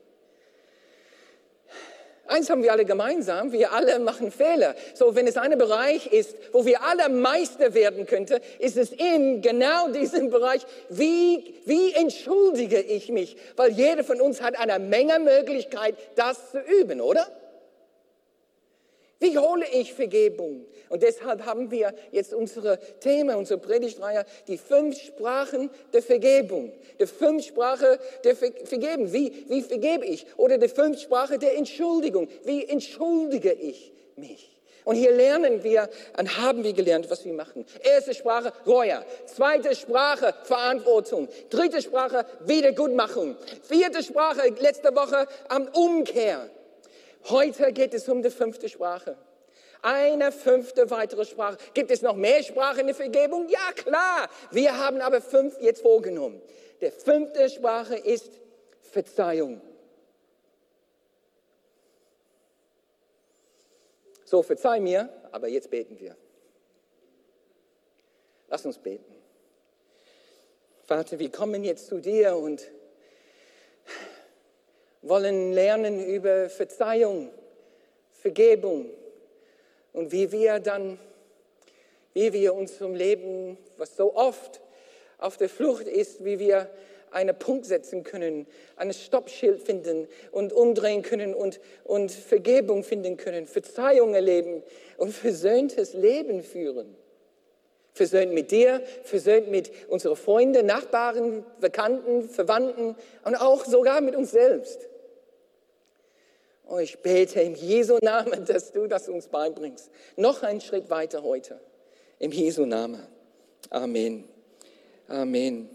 Eins 2.25 2.50
haben 2.50 2.63
wir 2.63 2.72
alle 2.74 2.84
gemeinsam, 2.84 3.53
wir 3.53 3.72
alle 3.72 4.00
machen 4.00 4.32
Fehler. 4.32 4.75
So, 4.93 5.15
wenn 5.15 5.27
es 5.27 5.38
ein 5.38 5.58
Bereich 5.58 6.08
ist, 6.08 6.36
wo 6.51 6.65
wir 6.65 6.84
alle 6.84 7.08
Meister 7.08 7.74
werden 7.74 8.05
könnten, 8.05 8.41
ist 8.60 8.75
es 8.75 8.91
in 8.91 9.41
genau 9.41 9.89
diesem 9.89 10.29
Bereich, 10.29 10.65
wie, 10.89 11.55
wie 11.65 11.93
entschuldige 11.93 12.82
ich 12.82 13.10
mich? 13.10 13.38
Weil 13.55 13.72
jeder 13.72 14.03
von 14.03 14.20
uns 14.20 14.41
hat 14.41 14.58
eine 14.58 14.79
Menge 14.79 15.20
Möglichkeit, 15.20 15.96
das 16.15 16.51
zu 16.51 16.60
üben, 16.60 17.00
oder? 17.00 17.25
Wie 19.23 19.37
hole 19.37 19.65
ich 19.71 19.93
Vergebung? 19.93 20.65
Und 20.89 21.01
deshalb 21.01 21.45
haben 21.45 21.71
wir 21.71 21.93
jetzt 22.11 22.33
unsere 22.33 22.77
Thema, 22.99 23.37
unsere 23.37 23.57
Predigtreihe, 23.57 24.25
die 24.49 24.57
fünf 24.57 24.99
Sprachen 24.99 25.69
der 25.93 26.03
Vergebung. 26.03 26.73
Die 26.99 27.05
fünf 27.05 27.45
Sprachen 27.45 27.97
der 28.25 28.35
Ver 28.35 28.51
Vergebung. 28.65 29.13
Wie, 29.13 29.45
wie 29.47 29.61
vergebe 29.61 30.05
ich? 30.05 30.25
Oder 30.35 30.57
die 30.57 30.67
fünf 30.67 30.99
Sprachen 30.99 31.39
der 31.39 31.55
Entschuldigung. 31.55 32.27
Wie 32.43 32.65
entschuldige 32.67 33.53
ich 33.53 33.93
mich? 34.17 34.59
Und 34.83 34.97
hier 34.97 35.13
lernen 35.13 35.63
wir 35.63 35.89
und 36.19 36.37
haben 36.37 36.61
wir 36.65 36.73
gelernt, 36.73 37.09
was 37.09 37.23
wir 37.23 37.33
machen. 37.33 37.65
Erste 37.81 38.13
Sprache, 38.13 38.51
Reue. 38.67 39.05
Zweite 39.25 39.73
Sprache, 39.73 40.33
Verantwortung. 40.43 41.29
Dritte 41.49 41.81
Sprache, 41.81 42.25
Wiedergutmachung. 42.41 43.37
Vierte 43.61 44.03
Sprache, 44.03 44.49
letzte 44.59 44.93
Woche, 44.93 45.27
Umkehr. 45.71 46.49
Heute 47.29 47.71
geht 47.71 47.93
es 47.93 48.09
um 48.09 48.21
die 48.21 48.29
fünfte 48.29 48.67
Sprache. 48.69 49.17
Eine 49.81 50.31
fünfte 50.31 50.89
weitere 50.89 51.25
Sprache. 51.25 51.57
Gibt 51.73 51.91
es 51.91 52.01
noch 52.01 52.15
mehr 52.15 52.41
Sprachen 52.43 52.81
in 52.81 52.87
der 52.87 52.95
Vergebung? 52.95 53.49
Ja, 53.49 53.71
klar. 53.75 54.29
Wir 54.51 54.77
haben 54.77 55.01
aber 55.01 55.21
fünf 55.21 55.59
jetzt 55.59 55.81
vorgenommen. 55.81 56.41
Der 56.81 56.91
fünfte 56.91 57.49
Sprache 57.49 57.95
ist 57.95 58.31
Verzeihung. 58.81 59.61
So, 64.25 64.41
verzeih 64.41 64.79
mir, 64.79 65.09
aber 65.31 65.47
jetzt 65.47 65.69
beten 65.69 65.99
wir. 65.99 66.15
Lass 68.47 68.65
uns 68.65 68.77
beten. 68.77 69.13
Vater, 70.85 71.19
wir 71.19 71.31
kommen 71.31 71.63
jetzt 71.63 71.87
zu 71.87 71.99
dir 71.99 72.35
und 72.35 72.69
wollen 75.03 75.51
lernen 75.51 76.03
über 76.03 76.50
Verzeihung, 76.50 77.29
Vergebung 78.12 78.89
und 79.91 80.12
wie 80.12 80.31
wir 80.31 80.60
dann, 80.60 80.98
wie 82.13 82.33
wir 82.33 82.55
unserem 82.55 82.95
Leben, 82.95 83.57
was 83.77 83.95
so 83.95 84.15
oft 84.15 84.62
auf 85.17 85.38
der 85.38 85.50
Flucht 85.50 85.88
ist, 85.88 86.24
wie 86.24 86.39
wir 86.39 86.69
einen 87.12 87.38
Punkt 87.38 87.65
setzen 87.65 88.03
können, 88.03 88.48
ein 88.75 88.91
Stoppschild 88.91 89.62
finden 89.62 90.07
und 90.31 90.51
umdrehen 90.51 91.03
können 91.03 91.33
und, 91.36 91.60
und 91.83 92.12
Vergebung 92.12 92.83
finden 92.83 93.17
können, 93.17 93.45
Verzeihung 93.45 94.15
erleben 94.15 94.63
und 94.98 95.12
versöhntes 95.12 95.93
Leben 95.93 96.41
führen. 96.41 96.95
Versöhnt 97.91 98.33
mit 98.33 98.50
dir, 98.50 98.81
versöhnt 99.03 99.50
mit 99.50 99.72
unseren 99.88 100.15
Freunden, 100.15 100.65
Nachbarn, 100.65 101.45
Bekannten, 101.60 102.27
Verwandten 102.27 102.95
und 103.24 103.36
auch 103.36 103.65
sogar 103.65 104.01
mit 104.01 104.15
uns 104.15 104.31
selbst. 104.31 104.89
Und 106.65 106.82
ich 106.82 107.00
bete 107.00 107.41
im 107.41 107.55
Jesu 107.55 107.98
Namen, 108.01 108.46
dass 108.48 108.72
du 108.72 108.88
das 108.88 109.10
uns 109.10 109.27
beibringst. 109.27 109.89
Noch 110.15 110.43
einen 110.43 110.62
Schritt 110.62 110.89
weiter 110.89 111.24
heute. 111.24 111.60
Im 112.20 112.32
Jesu 112.32 112.65
Namen. 112.65 113.05
Amen. 113.70 114.24
Amen. 115.08 115.70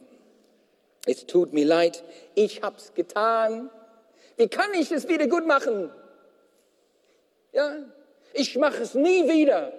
Es 1.06 1.26
tut 1.26 1.52
mir 1.52 1.64
leid, 1.64 2.04
ich 2.34 2.62
hab's 2.62 2.92
getan. 2.94 3.70
Wie 4.36 4.48
kann 4.48 4.72
ich 4.74 4.92
es 4.92 5.08
wieder 5.08 5.26
gut 5.26 5.46
machen? 5.46 5.90
Ja, 7.52 7.76
ich 8.32 8.56
mache 8.56 8.82
es 8.82 8.94
nie 8.94 9.28
wieder. 9.28 9.72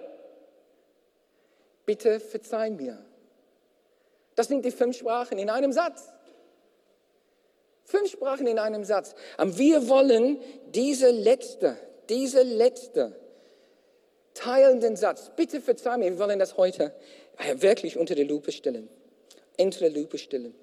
Bitte 1.86 2.20
verzeih 2.20 2.70
mir. 2.70 2.98
Das 4.34 4.48
sind 4.48 4.64
die 4.64 4.70
fünf 4.70 4.96
Sprachen 4.96 5.38
in 5.38 5.50
einem 5.50 5.72
Satz. 5.72 6.12
Fünf 7.90 8.12
Sprachen 8.12 8.46
in 8.46 8.60
einem 8.60 8.84
Satz. 8.84 9.16
Und 9.36 9.58
wir 9.58 9.88
wollen 9.88 10.38
diese 10.68 11.10
letzte, 11.10 11.76
diese 12.08 12.42
letzte 12.42 13.16
teilenden 14.32 14.94
Satz, 14.94 15.32
bitte 15.34 15.60
verzeih 15.60 15.98
mir, 15.98 16.12
wir 16.12 16.18
wollen 16.20 16.38
das 16.38 16.56
heute 16.56 16.92
wirklich 17.56 17.98
unter 17.98 18.14
die 18.14 18.22
Lupe 18.22 18.52
stellen. 18.52 18.88
Unter 19.58 19.90
die 19.90 19.98
Lupe 19.98 20.18
stellen. 20.18 20.54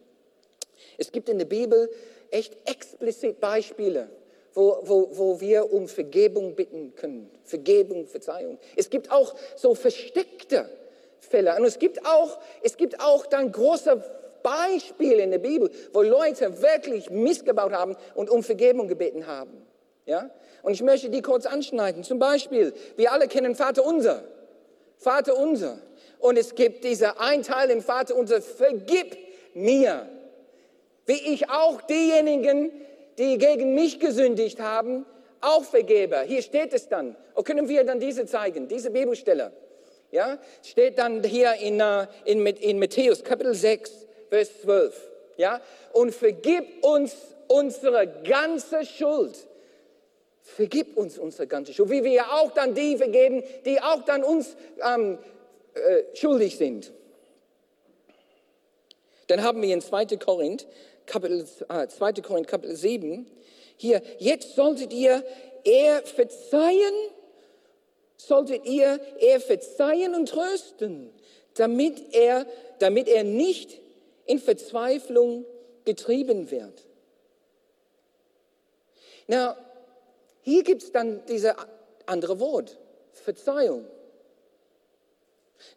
Es 0.97 1.11
gibt 1.11 1.27
in 1.27 1.37
der 1.37 1.45
Bibel 1.45 1.89
echt 2.31 2.55
explizit 2.63 3.41
Beispiele, 3.41 4.09
wo, 4.53 4.77
wo, 4.83 5.09
wo 5.11 5.41
wir 5.41 5.73
um 5.73 5.89
Vergebung 5.89 6.55
bitten 6.55 6.95
können. 6.95 7.29
Vergebung, 7.43 8.07
Verzeihung. 8.07 8.57
Es 8.77 8.89
gibt 8.89 9.11
auch 9.11 9.35
so 9.57 9.75
versteckte 9.75 10.69
Fälle. 11.19 11.57
Und 11.57 11.65
es 11.65 11.77
gibt 11.77 12.05
auch, 12.05 12.39
es 12.63 12.77
gibt 12.77 13.01
auch 13.01 13.25
dann 13.25 13.51
große 13.51 14.01
Beispiele 14.47 15.23
in 15.23 15.31
der 15.31 15.39
Bibel, 15.39 15.69
wo 15.91 16.01
Leute 16.01 16.61
wirklich 16.61 17.09
missgebaut 17.09 17.73
haben 17.73 17.97
und 18.15 18.29
um 18.29 18.43
Vergebung 18.43 18.87
gebeten 18.87 19.27
haben. 19.27 19.65
Ja? 20.05 20.29
Und 20.63 20.71
ich 20.71 20.81
möchte 20.81 21.09
die 21.09 21.21
kurz 21.21 21.45
anschneiden. 21.45 22.03
Zum 22.03 22.17
Beispiel, 22.17 22.73
wir 22.95 23.11
alle 23.11 23.27
kennen 23.27 23.55
Vater 23.55 23.85
unser. 23.85 24.23
Vater 24.97 25.37
unser. 25.37 25.79
Und 26.19 26.37
es 26.37 26.55
gibt 26.55 26.85
dieser 26.85 27.19
ein 27.19 27.43
im 27.69 27.81
Vater 27.81 28.15
unser, 28.15 28.41
vergib 28.41 29.17
mir. 29.53 30.07
Wie 31.05 31.33
ich 31.33 31.49
auch 31.49 31.81
diejenigen, 31.81 32.71
die 33.17 33.37
gegen 33.37 33.75
mich 33.75 33.99
gesündigt 33.99 34.61
haben, 34.61 35.05
auch 35.41 35.63
vergebe. 35.63 36.21
Hier 36.21 36.41
steht 36.41 36.73
es 36.73 36.87
dann. 36.87 37.15
Und 37.33 37.45
können 37.45 37.67
wir 37.67 37.83
dann 37.83 37.99
diese 37.99 38.25
zeigen, 38.25 38.67
diese 38.67 38.91
Bibelstelle? 38.91 39.51
Ja, 40.09 40.37
steht 40.63 40.99
dann 40.99 41.21
hier 41.23 41.53
in, 41.55 41.81
äh, 41.81 42.07
in, 42.23 42.45
in 42.45 42.79
Matthäus 42.79 43.25
Kapitel 43.25 43.53
6, 43.53 44.06
Vers 44.29 44.61
12. 44.61 45.11
Ja? 45.37 45.61
Und 45.93 46.13
vergib 46.13 46.83
uns 46.83 47.15
unsere 47.47 48.07
ganze 48.07 48.85
Schuld. 48.85 49.47
Vergib 50.41 50.97
uns 50.97 51.17
unsere 51.17 51.47
ganze 51.47 51.73
Schuld, 51.73 51.89
wie 51.89 52.03
wir 52.03 52.31
auch 52.33 52.51
dann 52.51 52.73
die 52.73 52.97
vergeben, 52.97 53.43
die 53.65 53.81
auch 53.81 54.03
dann 54.05 54.23
uns 54.23 54.55
ähm, 54.81 55.17
äh, 55.73 56.15
schuldig 56.15 56.57
sind. 56.57 56.91
Dann 59.27 59.43
haben 59.43 59.61
wir 59.61 59.73
in 59.73 59.81
2. 59.81 60.05
Korinth, 60.17 60.65
Kapitel, 61.05 61.45
äh, 61.69 61.87
2. 61.87 62.13
Korinth, 62.13 62.47
Kapitel 62.47 62.75
7, 62.75 63.29
hier, 63.75 64.01
jetzt 64.17 64.55
solltet 64.55 64.93
ihr 64.93 65.23
er 65.63 66.01
verzeihen, 66.01 66.93
solltet 68.15 68.65
ihr 68.65 68.99
er 69.19 69.39
verzeihen 69.39 70.15
und 70.15 70.29
trösten, 70.29 71.11
damit 71.55 72.15
er, 72.15 72.47
damit 72.79 73.07
er 73.07 73.23
nicht 73.23 73.81
in 74.27 74.39
Verzweiflung 74.39 75.45
getrieben 75.85 76.51
wird. 76.51 76.85
Na, 79.27 79.57
hier 80.41 80.63
gibt 80.63 80.83
es 80.83 80.91
dann 80.91 81.25
dieses 81.25 81.53
andere 82.05 82.39
Wort, 82.39 82.77
Verzeihung. 83.11 83.85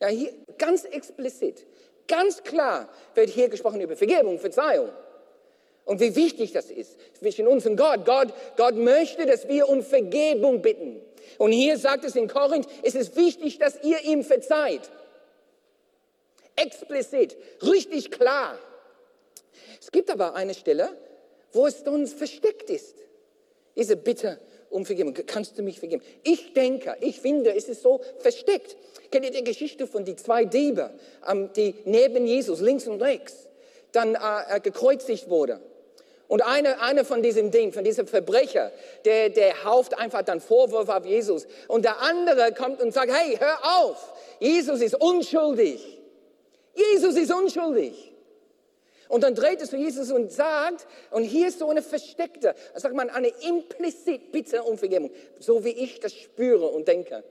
Ja, 0.00 0.08
hier 0.08 0.32
ganz 0.58 0.84
explizit, 0.84 1.66
ganz 2.06 2.42
klar 2.42 2.88
wird 3.14 3.30
hier 3.30 3.48
gesprochen 3.48 3.80
über 3.80 3.96
Vergebung, 3.96 4.38
Verzeihung. 4.38 4.90
Und 5.84 6.00
wie 6.00 6.14
wichtig 6.14 6.52
das 6.52 6.70
ist 6.70 6.98
zwischen 7.18 7.48
uns 7.48 7.66
und 7.66 7.76
Gott. 7.76 8.04
Gott. 8.04 8.28
Gott 8.56 8.76
möchte, 8.76 9.26
dass 9.26 9.48
wir 9.48 9.68
um 9.68 9.82
Vergebung 9.82 10.62
bitten. 10.62 11.00
Und 11.38 11.52
hier 11.52 11.78
sagt 11.78 12.04
es 12.04 12.14
in 12.14 12.28
Korinth, 12.28 12.68
es 12.82 12.94
ist 12.94 13.16
wichtig, 13.16 13.58
dass 13.58 13.82
ihr 13.82 14.00
ihm 14.04 14.22
verzeiht. 14.22 14.82
Explizit, 16.60 17.36
richtig 17.62 18.10
klar. 18.10 18.58
Es 19.80 19.90
gibt 19.90 20.10
aber 20.10 20.34
eine 20.34 20.54
Stelle, 20.54 20.90
wo 21.52 21.66
es 21.66 21.82
uns 21.82 22.12
versteckt 22.12 22.70
ist. 22.70 22.96
Diese 23.76 23.96
Bitte 23.96 24.38
um 24.68 24.86
Vergebung. 24.86 25.14
Kannst 25.26 25.58
du 25.58 25.62
mich 25.62 25.78
vergeben? 25.78 26.02
Ich 26.22 26.52
denke, 26.54 26.96
ich 27.00 27.20
finde, 27.20 27.54
es 27.54 27.68
ist 27.68 27.82
so 27.82 28.00
versteckt. 28.18 28.76
Kennt 29.10 29.24
ihr 29.24 29.32
die 29.32 29.44
Geschichte 29.44 29.86
von 29.86 30.04
die 30.04 30.16
zwei 30.16 30.44
Diebe, 30.44 30.92
ähm, 31.28 31.50
die 31.54 31.74
neben 31.84 32.26
Jesus 32.26 32.60
links 32.60 32.86
und 32.86 33.02
rechts 33.02 33.48
dann 33.92 34.14
äh, 34.14 34.56
äh 34.56 34.60
gekreuzigt 34.60 35.28
wurden? 35.28 35.60
Und 36.28 36.42
einer 36.42 36.80
eine 36.80 37.04
von 37.04 37.22
diesen 37.22 37.50
Dingen, 37.50 37.72
von 37.72 37.82
diesem 37.82 38.06
Verbrecher, 38.06 38.70
der, 39.04 39.30
der 39.30 39.64
hauft 39.64 39.98
einfach 39.98 40.22
dann 40.22 40.40
Vorwürfe 40.40 40.94
auf 40.94 41.04
Jesus. 41.04 41.48
Und 41.66 41.84
der 41.84 42.00
andere 42.00 42.54
kommt 42.54 42.80
und 42.80 42.94
sagt, 42.94 43.12
hey, 43.12 43.36
hör 43.36 43.58
auf, 43.80 44.12
Jesus 44.38 44.80
ist 44.80 44.94
unschuldig. 44.94 45.99
Jesus 46.74 47.16
ist 47.16 47.32
unschuldig. 47.32 48.12
Und 49.08 49.24
dann 49.24 49.34
dreht 49.34 49.60
es 49.60 49.70
zu 49.70 49.76
Jesus 49.76 50.12
und 50.12 50.30
sagt, 50.30 50.86
und 51.10 51.24
hier 51.24 51.48
ist 51.48 51.58
so 51.58 51.68
eine 51.68 51.82
versteckte, 51.82 52.54
sagt 52.76 52.94
man, 52.94 53.10
eine 53.10 53.32
implizit 53.48 54.30
Bitte 54.30 54.62
um 54.62 54.78
Vergebung, 54.78 55.10
so 55.40 55.64
wie 55.64 55.70
ich 55.70 55.98
das 55.98 56.14
spüre 56.14 56.66
und 56.68 56.86
denke. 56.86 57.24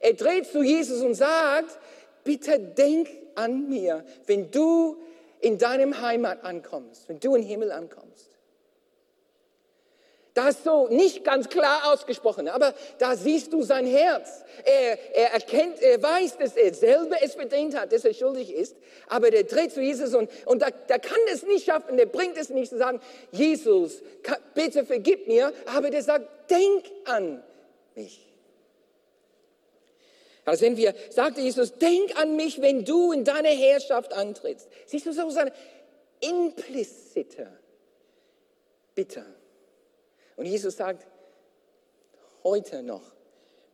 Er 0.00 0.14
dreht 0.14 0.46
zu 0.46 0.62
Jesus 0.62 1.02
und 1.02 1.14
sagt, 1.14 1.78
bitte 2.24 2.58
denk 2.58 3.08
an 3.34 3.68
mir, 3.68 4.04
wenn 4.26 4.50
du 4.50 4.96
in 5.40 5.58
deinem 5.58 6.00
Heimat 6.00 6.42
ankommst, 6.42 7.06
wenn 7.08 7.20
du 7.20 7.34
in 7.34 7.42
den 7.42 7.48
Himmel 7.48 7.70
ankommst. 7.70 8.25
Das 10.36 10.64
so 10.64 10.86
nicht 10.88 11.24
ganz 11.24 11.48
klar 11.48 11.90
ausgesprochen, 11.90 12.46
aber 12.48 12.74
da 12.98 13.16
siehst 13.16 13.54
du 13.54 13.62
sein 13.62 13.86
Herz. 13.86 14.44
Er, 14.66 15.16
er 15.16 15.32
erkennt, 15.32 15.80
er 15.80 16.02
weiß, 16.02 16.36
dass 16.36 16.56
er 16.56 16.74
selber 16.74 17.16
es 17.22 17.34
verdient 17.34 17.74
hat, 17.74 17.90
dass 17.90 18.04
er 18.04 18.12
schuldig 18.12 18.52
ist, 18.52 18.76
aber 19.08 19.30
der 19.30 19.44
dreht 19.44 19.72
zu 19.72 19.80
Jesus 19.80 20.14
und, 20.14 20.28
und 20.44 20.60
da, 20.60 20.70
der 20.70 20.98
kann 20.98 21.16
es 21.32 21.42
nicht 21.42 21.64
schaffen, 21.64 21.96
der 21.96 22.04
bringt 22.04 22.36
es 22.36 22.50
nicht 22.50 22.68
zu 22.68 22.76
sagen, 22.76 23.00
Jesus, 23.32 24.02
bitte 24.52 24.84
vergib 24.84 25.26
mir, 25.26 25.54
aber 25.74 25.88
der 25.88 26.02
sagt, 26.02 26.50
denk 26.50 26.84
an 27.06 27.42
mich. 27.94 28.20
Da 30.44 30.54
sehen 30.54 30.76
wir, 30.76 30.94
sagte 31.08 31.40
Jesus, 31.40 31.78
denk 31.78 32.20
an 32.20 32.36
mich, 32.36 32.60
wenn 32.60 32.84
du 32.84 33.12
in 33.12 33.24
deine 33.24 33.48
Herrschaft 33.48 34.12
antrittst. 34.12 34.68
Siehst 34.84 35.06
du 35.06 35.12
so 35.14 35.30
seine 35.30 35.52
implizite 36.20 37.48
Bitte. 38.94 39.35
Und 40.36 40.46
Jesus 40.46 40.76
sagt, 40.76 41.06
heute 42.44 42.82
noch 42.82 43.02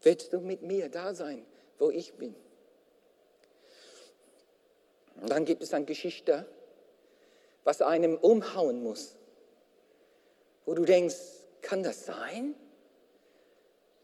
wirst 0.02 0.32
du 0.32 0.40
mit 0.40 0.62
mir 0.62 0.88
da 0.88 1.14
sein, 1.14 1.44
wo 1.78 1.90
ich 1.90 2.14
bin. 2.14 2.34
Und 5.20 5.30
dann 5.30 5.44
gibt 5.44 5.62
es 5.62 5.74
eine 5.74 5.84
Geschichte, 5.84 6.46
was 7.64 7.80
einem 7.80 8.16
umhauen 8.16 8.82
muss, 8.82 9.14
wo 10.64 10.74
du 10.74 10.84
denkst, 10.84 11.16
kann 11.60 11.82
das 11.82 12.06
sein, 12.06 12.54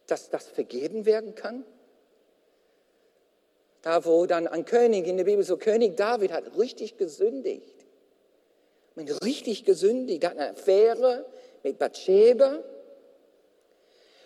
dass 0.06 0.30
das 0.30 0.46
vergeben 0.46 1.06
werden 1.06 1.34
kann? 1.34 1.64
Da, 3.82 4.04
wo 4.04 4.26
dann 4.26 4.46
ein 4.46 4.64
König 4.64 5.06
in 5.06 5.16
der 5.16 5.24
Bibel, 5.24 5.44
so 5.44 5.56
König 5.56 5.96
David 5.96 6.32
hat 6.32 6.56
richtig 6.56 6.96
gesündigt. 6.98 7.74
Richtig 8.96 9.64
gesündigt, 9.64 10.24
hat 10.24 10.32
eine 10.32 10.50
Affäre 10.50 11.24
mit 11.62 11.78
Bathsheba. 11.78 12.58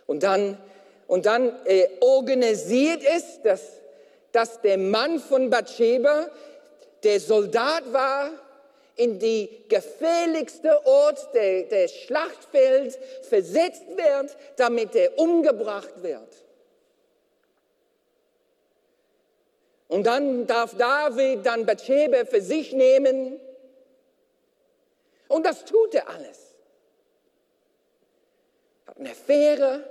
Und 0.07 0.23
dann, 0.23 0.59
und 1.07 1.27
dann 1.27 1.55
äh, 1.65 1.89
organisiert 2.01 3.03
es, 3.05 3.41
dass, 3.43 3.61
dass 4.33 4.61
der 4.61 4.79
Mann 4.79 5.19
von 5.21 5.51
Bathsheba, 5.51 6.29
der 7.03 7.21
Soldat 7.21 7.93
war, 7.93 8.31
in 8.97 9.19
die 9.19 9.49
gefährlichste 9.69 10.87
Ort 10.87 11.33
der, 11.35 11.63
der 11.65 11.89
Schlachtfeld 11.89 12.99
versetzt 13.23 13.89
wird, 13.89 14.37
damit 14.57 14.95
er 14.95 15.19
umgebracht 15.19 16.03
wird. 16.03 16.29
Und 19.89 20.07
dann 20.07 20.47
darf 20.47 20.77
David 20.77 21.45
dann 21.45 21.67
Bathsheba 21.67 22.25
für 22.25 22.41
sich 22.41 22.73
nehmen. 22.73 23.41
Und 25.29 25.47
das 25.47 25.65
tut 25.65 25.95
er 25.95 26.09
alles 26.09 26.52
eine 28.97 29.11
Affäre 29.11 29.85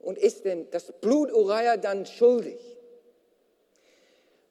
und 0.00 0.18
ist 0.18 0.44
denn 0.44 0.70
das 0.70 0.92
Blut 1.00 1.32
Uriah 1.32 1.76
dann 1.76 2.06
schuldig. 2.06 2.58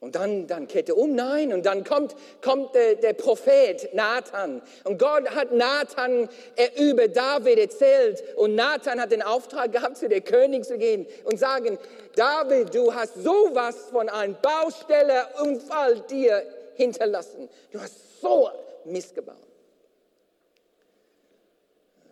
Und 0.06 0.14
dann, 0.14 0.46
dann 0.46 0.68
kehrt 0.68 0.90
er 0.90 0.98
um, 0.98 1.16
nein, 1.16 1.52
und 1.52 1.66
dann 1.66 1.84
kommt, 1.84 2.16
kommt 2.44 2.76
der, 2.76 2.94
der 2.94 3.14
Prophet 3.14 3.92
Nathan. 3.96 4.62
Und 4.84 5.00
Gott 5.00 5.32
hat 5.32 5.52
Nathan 5.52 6.30
über 6.78 7.08
David 7.08 7.58
erzählt. 7.58 8.24
Und 8.36 8.54
Nathan 8.54 9.02
hat 9.02 9.12
den 9.12 9.24
Auftrag 9.24 9.72
gehabt, 9.72 9.98
zu 9.98 10.08
der 10.08 10.22
König 10.22 10.66
zu 10.66 10.78
gehen 10.78 11.08
und 11.24 11.40
sagen, 11.40 11.80
David, 12.16 12.76
du 12.76 12.94
hast 12.94 13.16
sowas 13.16 13.78
von 13.92 14.08
einem 14.10 14.38
Baustellerunfall 14.44 16.02
dir 16.02 16.44
hinterlassen. 16.76 17.50
Du 17.72 17.82
hast 17.82 18.22
so 18.22 18.50
missgebaut. 18.84 19.38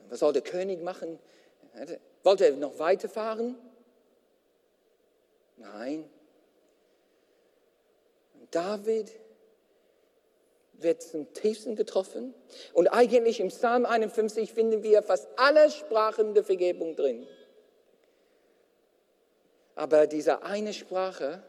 Was 0.10 0.20
soll 0.20 0.34
der 0.34 0.42
König 0.42 0.82
machen? 0.82 1.20
Wollte 2.24 2.46
er 2.46 2.56
noch 2.56 2.80
weiterfahren? 2.80 3.58
Nein. 5.58 6.10
David 8.52 9.12
wird 10.74 11.02
zum 11.02 11.34
tiefsten 11.34 11.76
getroffen. 11.76 12.34
Und 12.74 12.88
eigentlich 12.88 13.40
im 13.40 13.48
Psalm 13.48 13.86
51 13.86 14.54
finden 14.54 14.84
wir 14.84 15.02
fast 15.02 15.28
alle 15.38 15.72
Sprachen 15.72 16.34
der 16.34 16.44
Vergebung 16.44 16.96
drin. 16.96 17.26
Aber 19.76 20.06
diese 20.06 20.44
eine 20.44 20.74
Sprache, 20.74 21.42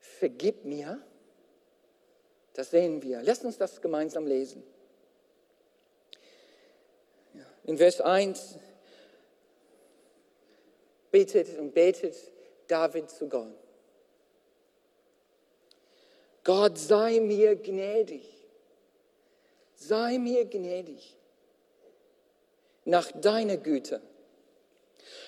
vergib 0.00 0.64
mir, 0.64 1.00
das 2.54 2.70
sehen 2.70 3.02
wir. 3.02 3.22
Lass 3.22 3.44
uns 3.44 3.58
das 3.58 3.80
gemeinsam 3.80 4.26
lesen. 4.26 4.62
In 7.64 7.78
Vers 7.78 8.00
1 8.00 8.58
betet 11.12 11.56
und 11.58 11.72
betet 11.72 12.16
David 12.66 13.08
zu 13.10 13.28
Gott. 13.28 13.54
Gott 16.42 16.76
sei 16.76 17.20
mir 17.20 17.54
gnädig, 17.54 18.24
sei 19.76 20.18
mir 20.18 20.44
gnädig 20.44 21.16
nach 22.84 23.12
deiner 23.12 23.58
Güte. 23.58 24.00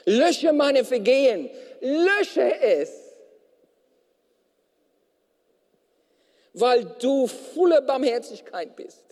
Lösche 0.07 0.53
meine 0.53 0.85
Vergehen, 0.85 1.51
lösche 1.81 2.61
es, 2.61 2.91
weil 6.55 6.85
du 6.99 7.27
voller 7.27 7.81
Barmherzigkeit 7.81 8.75
bist. 8.75 9.05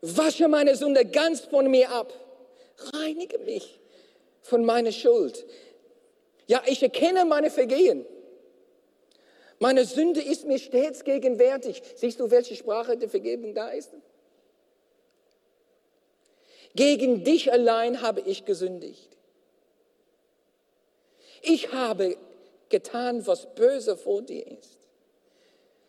Wasche 0.00 0.46
meine 0.48 0.76
Sünde 0.76 1.04
ganz 1.04 1.40
von 1.40 1.70
mir 1.70 1.90
ab, 1.90 2.12
reinige 2.92 3.38
mich 3.38 3.80
von 4.46 4.64
meiner 4.64 4.92
Schuld. 4.92 5.44
Ja, 6.46 6.62
ich 6.66 6.82
erkenne 6.82 7.24
meine 7.24 7.50
Vergehen. 7.50 8.06
Meine 9.58 9.84
Sünde 9.84 10.20
ist 10.20 10.46
mir 10.46 10.58
stets 10.58 11.02
gegenwärtig. 11.04 11.82
Siehst 11.96 12.20
du, 12.20 12.30
welche 12.30 12.54
Sprache 12.54 12.96
der 12.96 13.08
Vergebung 13.08 13.54
da 13.54 13.68
ist? 13.68 13.90
Gegen 16.74 17.24
dich 17.24 17.50
allein 17.50 18.02
habe 18.02 18.20
ich 18.20 18.44
gesündigt. 18.44 19.16
Ich 21.42 21.72
habe 21.72 22.16
getan, 22.68 23.26
was 23.26 23.54
böse 23.54 23.96
vor 23.96 24.22
dir 24.22 24.46
ist. 24.46 24.78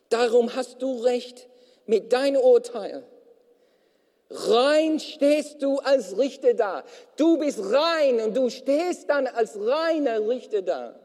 Darum 0.09 0.55
hast 0.55 0.81
du 0.81 1.01
recht 1.01 1.47
mit 1.85 2.13
deinem 2.13 2.41
Urteil. 2.41 3.03
Rein 4.29 4.99
stehst 4.99 5.61
du 5.61 5.77
als 5.77 6.17
Richter 6.17 6.53
da. 6.53 6.83
Du 7.15 7.37
bist 7.37 7.59
rein 7.59 8.19
und 8.19 8.35
du 8.35 8.49
stehst 8.49 9.09
dann 9.09 9.27
als 9.27 9.57
reiner 9.57 10.27
Richter 10.27 10.61
da. 10.61 10.99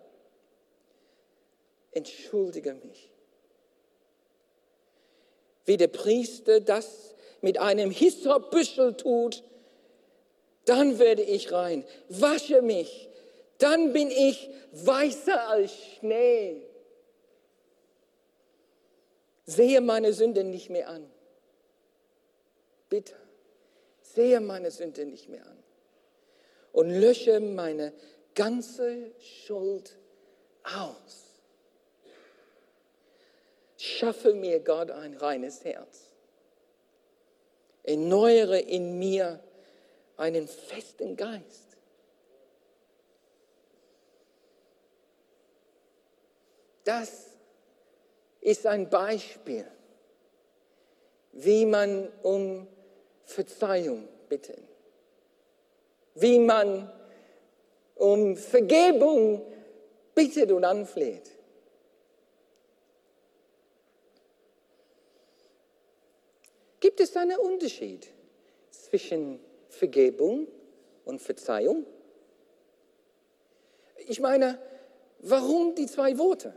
Entschuldige 1.92 2.74
mich. 2.74 3.12
wie 5.64 5.76
der 5.76 5.88
Priester 5.88 6.60
das 6.60 7.14
mit 7.40 7.58
einem 7.58 7.90
Hyssopbüschel 7.90 8.96
tut, 8.96 9.44
dann 10.64 10.98
werde 10.98 11.22
ich 11.22 11.52
rein. 11.52 11.84
Wasche 12.08 12.62
mich, 12.62 13.08
dann 13.58 13.92
bin 13.92 14.10
ich 14.10 14.50
weißer 14.72 15.48
als 15.48 15.72
Schnee. 15.98 16.62
Sehe 19.44 19.80
meine 19.80 20.12
Sünde 20.12 20.44
nicht 20.44 20.70
mehr 20.70 20.88
an. 20.88 21.11
Bitte, 22.92 23.14
sehe 24.02 24.38
meine 24.38 24.70
Sünde 24.70 25.06
nicht 25.06 25.30
mehr 25.30 25.46
an. 25.46 25.56
Und 26.72 26.90
lösche 26.90 27.40
meine 27.40 27.94
ganze 28.34 29.18
Schuld 29.18 29.96
aus. 30.62 31.40
Schaffe 33.78 34.34
mir, 34.34 34.60
Gott, 34.60 34.90
ein 34.90 35.16
reines 35.16 35.64
Herz. 35.64 36.10
Erneuere 37.82 38.58
in 38.58 38.98
mir 38.98 39.42
einen 40.18 40.46
festen 40.46 41.16
Geist. 41.16 41.78
Das 46.84 47.28
ist 48.42 48.66
ein 48.66 48.90
Beispiel, 48.90 49.66
wie 51.32 51.64
man 51.64 52.12
um 52.22 52.68
Verzeihung 53.24 54.08
bittet, 54.28 54.62
wie 56.14 56.38
man 56.38 56.90
um 57.94 58.36
Vergebung 58.36 59.42
bittet 60.14 60.50
und 60.50 60.64
anfleht. 60.64 61.30
Gibt 66.80 67.00
es 67.00 67.16
einen 67.16 67.38
Unterschied 67.38 68.08
zwischen 68.70 69.38
Vergebung 69.68 70.48
und 71.04 71.22
Verzeihung? 71.22 71.86
Ich 74.08 74.18
meine, 74.18 74.58
warum 75.20 75.74
die 75.76 75.86
zwei 75.86 76.18
Worte? 76.18 76.52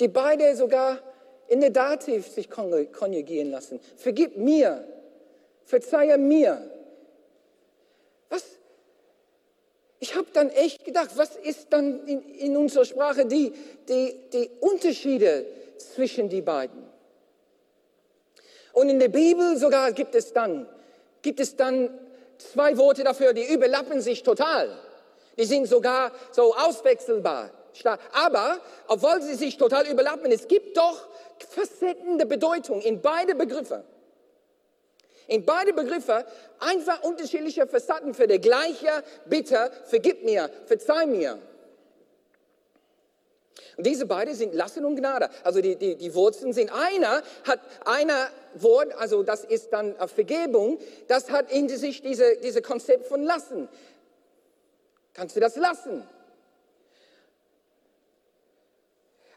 die 0.00 0.08
beide 0.08 0.54
sogar 0.54 1.00
in 1.48 1.60
der 1.60 1.70
Dativ 1.70 2.28
sich 2.28 2.50
konjugieren 2.50 3.50
lassen. 3.50 3.80
Vergib 3.96 4.36
mir, 4.36 4.84
verzeihe 5.64 6.18
mir. 6.18 6.70
Was? 8.28 8.44
Ich 9.98 10.14
habe 10.14 10.28
dann 10.32 10.50
echt 10.50 10.84
gedacht, 10.84 11.10
was 11.16 11.36
ist 11.36 11.68
dann 11.70 12.06
in, 12.06 12.22
in 12.34 12.56
unserer 12.56 12.84
Sprache 12.84 13.26
die, 13.26 13.52
die, 13.88 14.14
die 14.32 14.50
Unterschiede 14.60 15.46
zwischen 15.78 16.28
die 16.28 16.42
beiden? 16.42 16.86
Und 18.72 18.90
in 18.90 19.00
der 19.00 19.08
Bibel 19.08 19.56
sogar 19.56 19.92
gibt 19.92 20.14
es 20.14 20.32
dann, 20.32 20.68
gibt 21.22 21.40
es 21.40 21.56
dann 21.56 21.90
zwei 22.36 22.76
Worte 22.76 23.02
dafür, 23.02 23.32
die 23.32 23.52
überlappen 23.52 24.00
sich 24.00 24.22
total. 24.22 24.70
Die 25.36 25.44
sind 25.44 25.66
sogar 25.66 26.12
so 26.30 26.54
auswechselbar. 26.54 27.50
Aber, 28.12 28.60
obwohl 28.88 29.22
sie 29.22 29.34
sich 29.34 29.56
total 29.56 29.86
überlappen, 29.86 30.30
es 30.32 30.48
gibt 30.48 30.76
doch 30.76 31.07
Facetten 31.44 32.18
der 32.18 32.26
Bedeutung 32.26 32.80
in 32.80 33.00
beide 33.00 33.34
Begriffe. 33.34 33.84
In 35.26 35.44
beide 35.44 35.72
Begriffe 35.74 36.24
einfach 36.58 37.02
unterschiedliche 37.02 37.66
Facetten 37.66 38.14
für 38.14 38.26
die 38.26 38.40
gleiche 38.40 39.04
Bitte, 39.26 39.70
vergib 39.84 40.24
mir, 40.24 40.50
verzeih 40.66 41.06
mir. 41.06 41.38
Und 43.76 43.86
diese 43.86 44.06
beiden 44.06 44.34
sind 44.34 44.54
Lassen 44.54 44.84
und 44.84 44.96
Gnade. 44.96 45.30
Also 45.44 45.60
die, 45.60 45.76
die, 45.76 45.94
die 45.94 46.14
Wurzeln 46.14 46.52
sind 46.52 46.72
einer, 46.72 47.22
hat 47.44 47.60
einer 47.84 48.28
Wort, 48.54 48.92
also 48.98 49.22
das 49.22 49.44
ist 49.44 49.72
dann 49.72 49.94
Vergebung, 50.08 50.78
das 51.06 51.30
hat 51.30 51.52
in 51.52 51.68
sich 51.68 52.02
diese, 52.02 52.38
diese 52.38 52.60
Konzept 52.60 53.06
von 53.06 53.22
Lassen. 53.22 53.68
Kannst 55.14 55.36
du 55.36 55.40
das 55.40 55.56
lassen? 55.56 56.02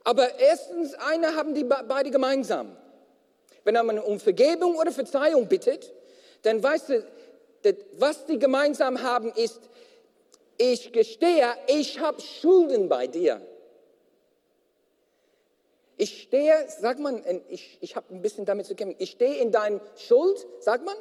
Aber 0.04 0.40
erstens, 0.40 0.94
eine 0.96 1.36
haben 1.36 1.54
die 1.54 1.64
beide 1.64 2.12
gemeinsam. 2.12 2.76
Wenn 3.64 3.86
man 3.86 4.00
um 4.00 4.20
Vergebung 4.20 4.76
oder 4.78 4.92
Verzeihung 4.92 5.48
bittet, 5.48 5.94
dann 6.42 6.62
weißt 6.62 6.90
du, 6.90 7.06
was 8.00 8.26
die 8.26 8.40
gemeinsam 8.40 9.04
haben, 9.04 9.32
ist, 9.34 9.62
ich 10.58 10.92
gestehe, 10.92 11.56
ich 11.68 12.00
habe 12.00 12.22
Schulden 12.22 12.90
bei 12.90 13.08
dir. 13.08 13.42
Ich 15.98 16.24
stehe, 16.24 16.68
sagt 16.68 17.00
man, 17.00 17.24
ich, 17.50 17.78
ich 17.82 17.96
habe 17.96 18.14
ein 18.14 18.24
bisschen 18.24 18.46
damit 18.46 18.66
zu 18.66 18.74
kämpfen, 18.74 18.96
ich 18.98 19.12
stehe 19.12 19.36
in 19.36 19.52
deinem 19.52 19.80
Schuld, 19.96 20.48
sagt 20.60 20.84
man? 20.84 20.96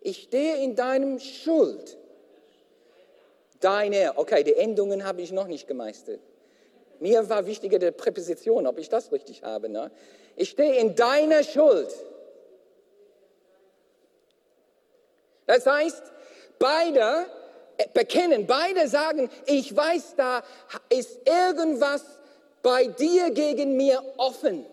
Ich 0.00 0.22
stehe 0.22 0.56
in 0.62 0.76
deinem 0.76 1.18
Schuld. 1.18 1.98
Deine, 3.60 4.14
okay, 4.16 4.42
die 4.44 4.54
Endungen 4.54 5.04
habe 5.04 5.20
ich 5.20 5.30
noch 5.30 5.46
nicht 5.46 5.68
gemeistert. 5.68 6.20
Mir 7.00 7.28
war 7.28 7.46
wichtiger 7.46 7.78
die 7.78 7.90
Präposition, 7.90 8.66
ob 8.66 8.78
ich 8.78 8.88
das 8.88 9.10
richtig 9.10 9.42
habe. 9.42 9.68
Ne? 9.68 9.90
Ich 10.36 10.50
stehe 10.50 10.74
in 10.78 10.94
deiner 10.94 11.42
Schuld. 11.42 11.88
Das 15.46 15.66
heißt, 15.66 16.02
beide 16.58 17.26
bekennen, 17.94 18.46
beide 18.46 18.86
sagen, 18.86 19.30
ich 19.46 19.74
weiß, 19.74 20.14
da 20.16 20.44
ist 20.90 21.26
irgendwas 21.26 22.04
bei 22.62 22.86
dir 22.86 23.30
gegen 23.30 23.76
mir 23.76 24.02
offen. 24.18 24.66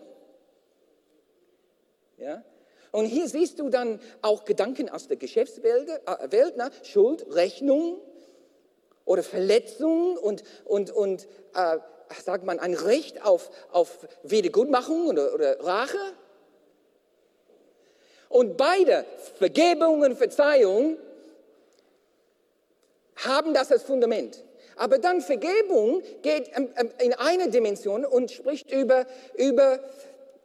Ja? 2.18 2.44
Und 2.92 3.06
hier 3.06 3.28
siehst 3.28 3.58
du 3.58 3.70
dann 3.70 4.00
auch 4.22 4.44
Gedanken 4.44 4.88
aus 4.90 5.08
der 5.08 5.16
Geschäftswelt, 5.16 5.88
äh, 5.88 6.30
Welt, 6.30 6.56
ne? 6.56 6.70
Schuld, 6.82 7.26
Rechnung 7.30 8.00
oder 9.04 9.22
Verletzung 9.22 10.16
und, 10.16 10.42
und, 10.64 10.90
und 10.90 11.26
äh, 11.54 11.78
sagt 12.24 12.44
man, 12.44 12.58
ein 12.58 12.74
Recht 12.74 13.24
auf, 13.24 13.50
auf 13.70 13.98
Wiedergutmachung 14.22 15.08
oder, 15.08 15.34
oder 15.34 15.64
Rache. 15.64 15.98
Und 18.28 18.56
beide, 18.56 19.04
Vergebung 19.36 20.02
und 20.02 20.16
Verzeihung, 20.16 20.98
haben 23.16 23.54
das 23.54 23.72
als 23.72 23.82
Fundament. 23.82 24.44
Aber 24.76 24.98
dann 24.98 25.20
Vergebung 25.20 26.02
geht 26.22 26.50
in 26.98 27.14
eine 27.14 27.48
Dimension 27.50 28.04
und 28.04 28.30
spricht 28.30 28.70
über, 28.70 29.06
über 29.34 29.80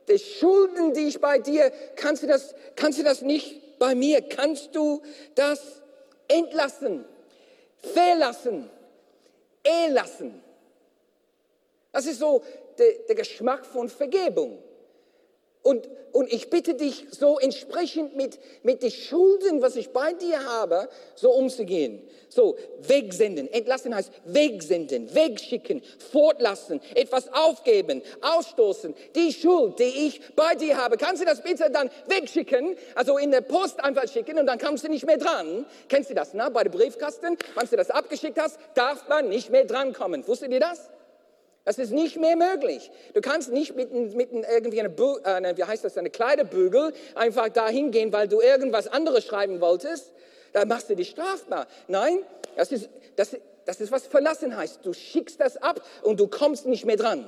die 0.08 0.18
Schulden, 0.18 0.94
die 0.94 1.08
ich 1.08 1.22
bei 1.22 1.40
dir, 1.40 1.72
kannst 1.96 2.24
du 2.24 2.28
das, 2.28 2.56
kannst 2.76 3.00
du 3.00 3.04
das 3.04 3.22
nicht 3.22 3.78
bei 3.78 3.96
mir, 3.96 4.22
kannst 4.22 4.76
du 4.76 5.02
das 5.36 5.62
entlassen, 6.28 7.06
verlassen, 7.94 8.70
erlassen. 9.64 10.42
Das 11.94 12.06
ist 12.06 12.20
so 12.20 12.42
der, 12.78 12.92
der 13.08 13.16
Geschmack 13.16 13.66
von 13.66 13.88
Vergebung. 13.88 14.62
Und, 15.62 15.90
und 16.12 16.32
ich 16.32 16.50
bitte 16.50 16.74
dich, 16.74 17.06
so 17.12 17.40
entsprechend 17.40 18.18
mit, 18.18 18.38
mit 18.64 18.84
den 18.84 18.92
Schulden, 18.92 19.62
was 19.62 19.78
ich 19.78 19.92
bei 19.92 20.12
dir 20.12 20.44
habe, 20.44 20.90
so 21.16 21.32
umzugehen. 21.32 22.02
So, 22.28 22.58
wegsenden. 22.80 23.50
Entlassen 23.50 23.96
heißt 23.96 24.12
wegsenden, 24.26 25.16
wegschicken, 25.16 25.82
fortlassen, 26.12 26.82
etwas 26.96 27.32
aufgeben, 27.32 28.02
ausstoßen. 28.22 28.94
Die 29.16 29.32
Schuld, 29.32 29.80
die 29.80 30.08
ich 30.08 30.36
bei 30.36 30.54
dir 30.56 30.76
habe, 30.76 30.98
kannst 30.98 31.22
du 31.22 31.26
das 31.26 31.42
bitte 31.42 31.72
dann 31.72 31.90
wegschicken? 32.08 32.76
Also 32.96 33.18
in 33.18 33.32
der 33.32 33.42
Post 33.42 33.82
einfach 33.82 34.08
schicken 34.12 34.38
und 34.38 34.48
dann 34.48 34.60
kommst 34.60 34.84
du 34.84 34.90
nicht 34.90 35.06
mehr 35.06 35.18
dran. 35.18 35.66
Kennst 35.88 36.10
du 36.10 36.14
das, 36.14 36.34
ne? 36.34 36.52
Bei 36.52 36.64
der 36.64 36.72
Briefkasten, 36.72 37.38
wenn 37.56 37.68
du 37.70 37.78
das 37.78 37.90
abgeschickt 37.90 38.38
hast, 38.38 38.60
darf 38.74 39.08
man 39.08 39.30
nicht 39.30 39.50
mehr 39.50 39.64
drankommen. 39.64 40.28
Wusstet 40.28 40.52
ihr 40.52 40.60
das? 40.60 40.90
Das 41.66 41.78
ist 41.78 41.92
nicht 41.92 42.20
mehr 42.20 42.36
möglich. 42.36 42.92
Du 43.14 43.22
kannst 43.22 43.52
nicht 43.52 43.76
mit, 43.76 43.94
mit 43.94 44.32
irgendwie 44.32 44.82
eine, 44.82 44.90
äh, 44.90 45.58
wie 45.58 45.64
heißt 45.64 45.84
das, 45.86 45.98
eine 45.98 46.10
Kleiderbügel 46.10 46.94
einfach 47.16 47.50
dahin 47.50 47.92
gehen, 47.92 48.12
weil 48.12 48.28
du 48.28 48.42
irgendwas 48.42 48.88
anderes 48.88 49.26
schreiben 49.26 49.62
wolltest. 49.62 50.12
Da 50.52 50.66
machst 50.66 50.90
du 50.90 50.96
dich 50.96 51.10
strafbar. 51.10 51.68
Nein, 51.88 52.20
das 52.58 52.72
ist, 52.72 52.90
das, 53.16 53.38
das 53.66 53.80
ist 53.80 53.92
was 53.92 54.08
verlassen 54.08 54.56
heißt. 54.56 54.80
Du 54.84 54.94
schickst 54.94 55.40
das 55.40 55.56
ab 55.56 55.82
und 56.02 56.20
du 56.20 56.28
kommst 56.28 56.66
nicht 56.66 56.86
mehr 56.86 56.98
dran. 56.98 57.26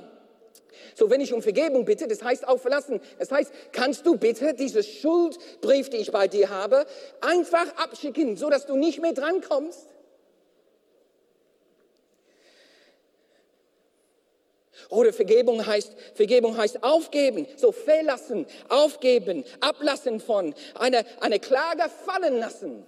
So, 0.94 1.08
wenn 1.08 1.22
ich 1.22 1.32
um 1.32 1.40
Vergebung 1.40 1.86
bitte, 1.86 2.06
das 2.06 2.22
heißt 2.22 2.46
auch 2.46 2.60
verlassen. 2.60 3.00
Das 3.18 3.30
heißt, 3.30 3.50
kannst 3.72 4.04
du 4.06 4.18
bitte 4.18 4.52
diesen 4.52 4.82
Schuldbrief, 4.82 5.88
den 5.88 6.00
ich 6.00 6.12
bei 6.12 6.28
dir 6.28 6.50
habe, 6.50 6.84
einfach 7.22 7.66
abschicken, 7.76 8.36
so 8.36 8.50
dass 8.50 8.66
du 8.66 8.76
nicht 8.76 9.00
mehr 9.00 9.12
drankommst? 9.14 9.88
Oder 14.88 15.12
Vergebung 15.12 15.66
heißt, 15.66 15.94
Vergebung 16.14 16.56
heißt 16.56 16.82
aufgeben, 16.82 17.46
so 17.56 17.72
verlassen, 17.72 18.46
aufgeben, 18.68 19.44
ablassen 19.60 20.20
von, 20.20 20.54
eine, 20.74 21.04
eine 21.20 21.40
Klage 21.40 21.88
fallen 21.88 22.38
lassen, 22.38 22.86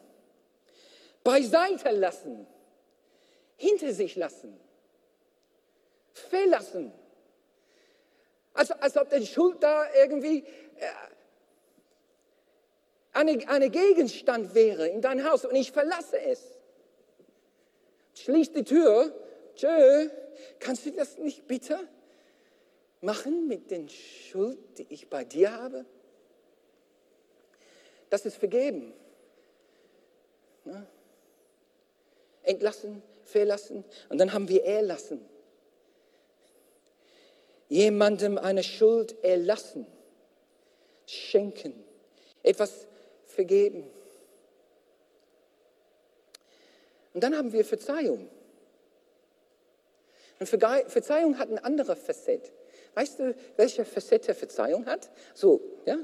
beiseite 1.24 1.90
lassen, 1.90 2.46
hinter 3.56 3.92
sich 3.92 4.16
lassen, 4.16 4.58
verlassen. 6.12 6.92
Als, 8.54 8.70
als 8.70 8.96
ob 8.96 9.10
die 9.10 9.26
Schuld 9.26 9.62
da 9.62 9.86
irgendwie 9.94 10.38
äh, 10.38 10.86
eine, 13.12 13.48
eine 13.48 13.70
Gegenstand 13.70 14.54
wäre 14.54 14.88
in 14.88 15.00
dein 15.00 15.28
Haus 15.28 15.44
und 15.44 15.54
ich 15.54 15.72
verlasse 15.72 16.20
es. 16.20 16.42
Schließ 18.14 18.52
die 18.52 18.64
Tür. 18.64 19.12
Tschö, 19.54 20.08
kannst 20.58 20.86
du 20.86 20.92
das 20.92 21.18
nicht 21.18 21.46
bitte 21.46 21.78
machen 23.00 23.48
mit 23.48 23.70
den 23.70 23.88
Schuld, 23.88 24.58
die 24.78 24.86
ich 24.88 25.08
bei 25.08 25.24
dir 25.24 25.52
habe? 25.52 25.84
Das 28.10 28.24
ist 28.26 28.36
vergeben. 28.36 28.92
Ne? 30.64 30.86
Entlassen, 32.42 33.02
verlassen 33.24 33.84
und 34.08 34.18
dann 34.18 34.32
haben 34.32 34.48
wir 34.48 34.64
erlassen. 34.64 35.20
Jemandem 37.68 38.38
eine 38.38 38.62
Schuld 38.62 39.22
erlassen, 39.22 39.86
schenken, 41.06 41.74
etwas 42.42 42.86
vergeben. 43.26 43.84
Und 47.12 47.22
dann 47.22 47.36
haben 47.36 47.52
wir 47.52 47.64
Verzeihung. 47.64 48.30
Und 50.38 50.46
Verzeihung 50.46 51.38
hat 51.38 51.48
eine 51.48 51.64
andere 51.64 51.96
Facette. 51.96 52.50
Weißt 52.94 53.18
du, 53.18 53.34
welche 53.56 53.84
Facette 53.84 54.34
Verzeihung 54.34 54.86
hat? 54.86 55.10
So, 55.34 55.60
ja? 55.84 55.98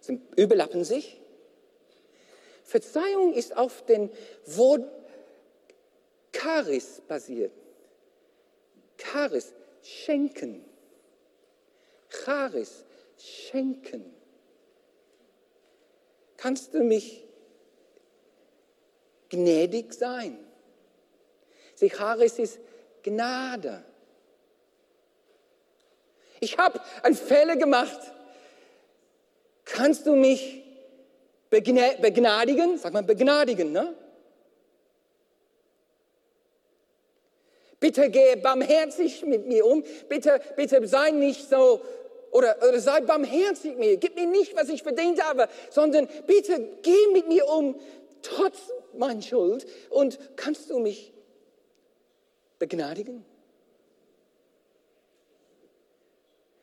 Sie 0.00 0.20
überlappen 0.36 0.84
sich. 0.84 1.20
Verzeihung 2.62 3.34
ist 3.34 3.56
auf 3.56 3.84
dem 3.86 4.10
Wort 4.46 4.88
Charis 6.32 7.02
basiert. 7.06 7.52
Charis, 8.98 9.52
schenken. 9.82 10.64
Charis, 12.08 12.84
schenken. 13.18 14.14
Kannst 16.36 16.74
du 16.74 16.82
mich 16.82 17.24
gnädig 19.30 19.94
sein? 19.94 20.38
Sie 21.74 21.88
Charis 21.88 22.38
ist 22.38 22.58
Gnade. 23.04 23.84
Ich 26.40 26.58
habe 26.58 26.80
einen 27.02 27.14
Fehler 27.14 27.56
gemacht. 27.56 28.00
Kannst 29.64 30.06
du 30.06 30.16
mich 30.16 30.62
begnadigen? 31.50 32.76
Sag 32.78 32.92
mal 32.92 33.02
begnadigen, 33.02 33.72
ne? 33.72 33.94
Bitte 37.78 38.10
gehe 38.10 38.36
barmherzig 38.38 39.24
mit 39.24 39.46
mir 39.46 39.64
um. 39.64 39.84
Bitte, 40.08 40.40
bitte 40.56 40.86
sei 40.86 41.10
nicht 41.10 41.48
so 41.48 41.82
oder, 42.30 42.56
oder 42.66 42.80
sei 42.80 43.00
barmherzig 43.00 43.72
mit 43.72 43.78
mir. 43.78 43.96
Gib 43.98 44.16
mir 44.16 44.26
nicht, 44.26 44.56
was 44.56 44.68
ich 44.68 44.82
verdient 44.82 45.22
habe, 45.22 45.48
sondern 45.70 46.08
bitte 46.26 46.78
geh 46.82 47.06
mit 47.12 47.28
mir 47.28 47.46
um, 47.46 47.78
trotz 48.22 48.58
meiner 48.94 49.22
Schuld. 49.22 49.66
Und 49.90 50.18
kannst 50.36 50.70
du 50.70 50.78
mich 50.78 51.13
begnadigen? 52.64 53.22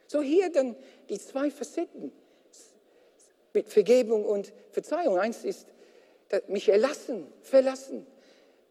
So 0.07 0.21
hier 0.21 0.51
dann 0.51 0.75
die 1.09 1.19
zwei 1.19 1.51
Facetten 1.51 2.11
mit 3.53 3.69
Vergebung 3.69 4.25
und 4.25 4.51
Verzeihung. 4.71 5.19
Eins 5.19 5.43
ist 5.43 5.67
mich 6.47 6.69
erlassen, 6.69 7.31
verlassen, 7.43 8.07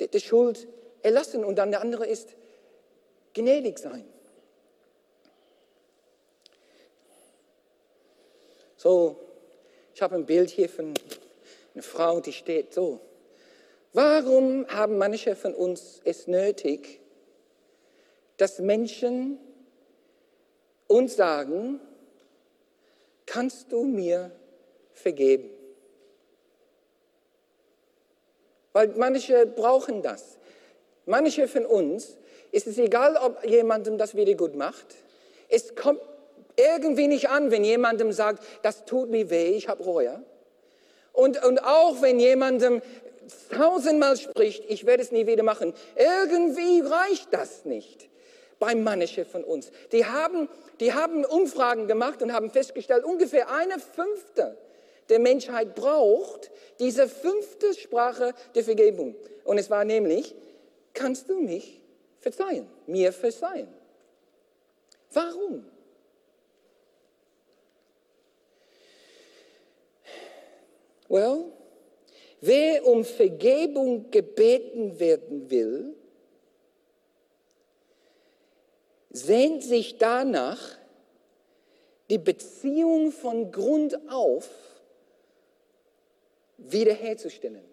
die 0.01 0.21
Schuld 0.21 0.67
erlassen 1.03 1.45
und 1.45 1.57
dann 1.57 1.71
der 1.71 1.83
andere 1.83 2.05
ist 2.07 2.35
gnädig 3.33 3.79
sein. 3.79 4.05
So, 8.77 9.21
ich 9.95 10.03
habe 10.03 10.17
ein 10.17 10.27
Bild 10.27 10.51
hier 10.51 10.69
von 10.69 10.95
einer 11.75 11.83
Frau, 11.83 12.21
die 12.21 12.33
steht 12.33 12.75
so. 12.75 13.01
Warum 13.93 14.67
haben 14.69 14.99
manche 14.99 15.35
von 15.35 15.55
uns 15.55 16.01
es 16.05 16.27
nötig, 16.29 17.00
dass 18.41 18.59
Menschen 18.59 19.39
uns 20.87 21.15
sagen, 21.17 21.79
kannst 23.27 23.71
du 23.71 23.85
mir 23.85 24.31
vergeben? 24.95 25.51
Weil 28.73 28.89
manche 28.97 29.47
brauchen 29.47 30.01
das. 30.01 30.39
Manche 31.05 31.49
von 31.49 31.67
uns 31.67 32.17
ist 32.51 32.67
es 32.67 32.79
egal, 32.79 33.17
ob 33.17 33.45
jemandem 33.45 33.99
das 33.99 34.15
wieder 34.15 34.35
gut 34.35 34.55
macht. 34.55 34.87
Es 35.49 35.75
kommt 35.75 36.01
irgendwie 36.57 37.09
nicht 37.09 37.29
an, 37.29 37.51
wenn 37.51 37.63
jemandem 37.63 38.11
sagt, 38.11 38.43
das 38.63 38.87
tut 38.87 39.11
mir 39.11 39.29
weh, 39.29 39.51
ich 39.51 39.69
habe 39.69 39.83
Reue. 39.83 40.25
Und, 41.13 41.45
und 41.45 41.63
auch 41.63 42.01
wenn 42.01 42.19
jemandem 42.19 42.81
tausendmal 43.55 44.17
spricht, 44.17 44.65
ich 44.69 44.87
werde 44.87 45.03
es 45.03 45.13
nie 45.13 45.27
wieder 45.27 45.43
machen, 45.43 45.75
irgendwie 45.97 46.81
reicht 46.81 47.33
das 47.33 47.67
nicht 47.67 48.11
bei 48.61 48.77
manchen 48.77 49.25
von 49.25 49.43
uns. 49.43 49.73
Die 49.91 50.05
haben, 50.05 50.49
die 50.79 50.93
haben 50.93 51.25
Umfragen 51.25 51.89
gemacht 51.89 52.23
und 52.23 52.33
haben 52.33 52.51
festgestellt, 52.51 53.05
ungefähr 53.05 53.51
eine 53.51 53.81
Fünfte 53.81 54.57
der 55.11 55.19
Menschheit 55.19 55.75
braucht 55.75 56.53
diese 56.79 57.09
fünfte 57.09 57.75
Sprache 57.75 58.33
der 58.55 58.63
Vergebung. 58.63 59.17
Und 59.45 59.59
es 59.59 59.69
war 59.69 59.85
nämlich, 59.85 60.35
kannst 60.95 61.29
du 61.29 61.41
mich 61.41 61.83
verzeihen, 62.21 62.69
mir 62.87 63.13
verzeihen. 63.13 63.69
Warum? 65.13 65.67
Well, 71.09 71.47
wer 72.41 72.87
um 72.87 73.05
Vergebung 73.05 74.13
gebeten 74.13 75.01
werden 75.01 75.51
will, 75.51 75.97
sehnt 79.11 79.63
sich 79.63 79.99
danach, 79.99 80.79
die 82.09 82.19
Beziehung 82.19 83.13
von 83.13 83.53
Grund 83.53 83.99
auf 84.11 84.49
wiederherzustellen. 86.59 87.65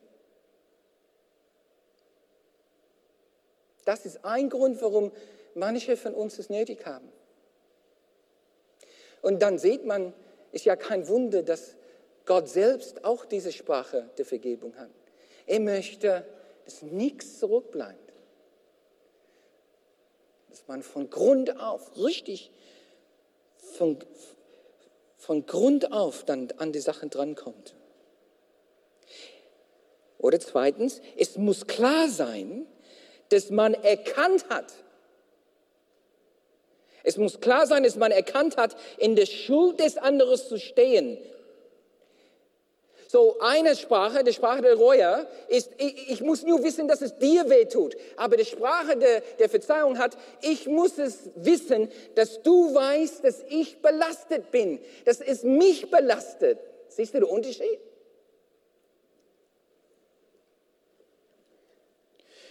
Das 3.85 4.05
ist 4.05 4.23
ein 4.25 4.49
Grund, 4.49 4.81
warum 4.81 5.11
manche 5.55 5.97
von 5.97 6.13
uns 6.13 6.37
es 6.39 6.49
nötig 6.49 6.85
haben. 6.85 7.09
Und 9.21 9.41
dann 9.41 9.57
sieht 9.57 9.85
man, 9.85 10.13
ist 10.51 10.65
ja 10.65 10.75
kein 10.75 11.07
Wunder, 11.07 11.41
dass 11.41 11.75
Gott 12.25 12.47
selbst 12.49 13.03
auch 13.05 13.25
diese 13.25 13.51
Sprache 13.51 14.09
der 14.17 14.25
Vergebung 14.25 14.75
hat. 14.75 14.89
Er 15.45 15.61
möchte, 15.61 16.25
dass 16.65 16.81
nichts 16.81 17.39
zurückbleibt. 17.39 18.06
Dass 20.57 20.67
man 20.67 20.81
von 20.81 21.11
Grund 21.11 21.59
auf, 21.59 21.95
richtig 21.97 22.49
von, 23.75 23.99
von 25.15 25.45
Grund 25.45 25.91
auf 25.91 26.23
dann 26.23 26.51
an 26.57 26.71
die 26.71 26.79
Sachen 26.79 27.11
drankommt. 27.11 27.75
Oder 30.17 30.39
zweitens, 30.39 30.99
es 31.15 31.37
muss 31.37 31.67
klar 31.67 32.09
sein, 32.09 32.65
dass 33.29 33.51
man 33.51 33.75
erkannt 33.75 34.49
hat, 34.49 34.73
es 37.03 37.17
muss 37.17 37.39
klar 37.39 37.67
sein, 37.67 37.83
dass 37.83 37.95
man 37.95 38.11
erkannt 38.11 38.57
hat, 38.57 38.75
in 38.97 39.15
der 39.15 39.27
Schuld 39.27 39.79
des 39.79 39.97
anderen 39.97 40.37
zu 40.37 40.57
stehen. 40.57 41.19
So 43.07 43.37
eine 43.39 43.75
Sprache, 43.75 44.23
die 44.25 44.33
Sprache 44.33 44.61
der 44.61 44.75
Reue, 44.75 45.27
ist, 45.47 45.71
ich, 45.77 46.11
ich, 46.11 46.21
muss 46.21 46.43
nur 46.43 46.61
wissen, 46.63 46.89
dass 46.89 47.01
es 47.01 47.17
dir 47.17 47.49
weh 47.49 47.65
tut. 47.65 47.95
Aber 48.17 48.35
die 48.35 48.43
Sprache 48.43 48.97
der, 48.97 49.21
der 49.39 49.47
Verzeihung 49.47 49.97
hat, 49.97 50.17
ich 50.41 50.67
muss 50.67 50.97
es 50.97 51.29
wissen, 51.35 51.89
dass 52.15 52.41
du 52.43 52.75
weißt, 52.75 53.23
dass 53.23 53.43
ich 53.47 53.81
belastet 53.81 54.51
bin, 54.51 54.79
dass 55.05 55.21
es 55.21 55.43
mich 55.43 55.89
belastet. 55.89 56.59
Siehst 56.89 57.13
du 57.13 57.19
den 57.19 57.29
Unterschied? 57.29 57.79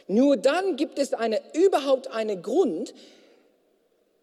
Nur 0.06 0.38
dann 0.38 0.76
gibt 0.76 0.98
es 0.98 1.12
eine, 1.12 1.42
überhaupt 1.52 2.10
einen 2.10 2.40
Grund, 2.40 2.94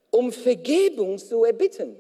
um 0.10 0.32
Vergebung 0.32 1.20
zu 1.20 1.44
erbitten. 1.44 1.96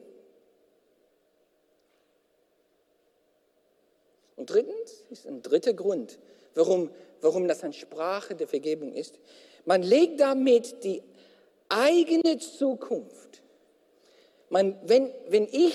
Und 4.43 4.49
drittens 4.49 5.05
ist 5.09 5.25
ein 5.25 5.41
dritter 5.41 5.71
Grund, 5.71 6.19
warum, 6.53 6.89
warum 7.21 7.47
das 7.47 7.63
eine 7.63 7.71
Sprache 7.71 8.35
der 8.35 8.45
Vergebung 8.45 8.91
ist. 8.91 9.17
Man 9.63 9.81
legt 9.81 10.19
damit 10.19 10.83
die 10.83 11.01
eigene 11.69 12.39
Zukunft. 12.39 13.41
Man, 14.49 14.77
wenn, 14.83 15.09
wenn 15.29 15.47
ich 15.49 15.73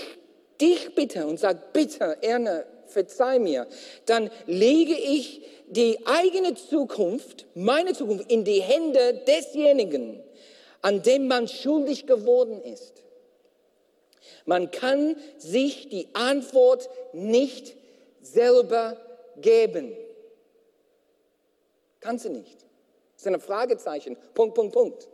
dich 0.60 0.94
bitte 0.94 1.26
und 1.26 1.40
sage, 1.40 1.62
bitte, 1.72 2.18
Erne, 2.20 2.66
verzeih 2.88 3.38
mir, 3.38 3.66
dann 4.04 4.28
lege 4.44 4.92
ich 4.92 5.40
die 5.68 6.06
eigene 6.06 6.54
Zukunft, 6.54 7.46
meine 7.54 7.94
Zukunft, 7.94 8.30
in 8.30 8.44
die 8.44 8.60
Hände 8.60 9.22
desjenigen, 9.26 10.22
an 10.82 11.00
dem 11.00 11.26
man 11.26 11.48
schuldig 11.48 12.06
geworden 12.06 12.60
ist. 12.60 13.02
Man 14.44 14.70
kann 14.70 15.16
sich 15.38 15.88
die 15.88 16.08
Antwort 16.12 16.90
nicht 17.14 17.77
selber 18.32 18.96
geben. 19.36 19.96
Kannst 22.00 22.24
du 22.24 22.30
nicht. 22.30 22.56
Das 23.14 23.22
ist 23.22 23.26
ein 23.26 23.40
Fragezeichen. 23.40 24.16
Punkt, 24.34 24.54
Punkt, 24.54 24.72
Punkt. 24.72 25.08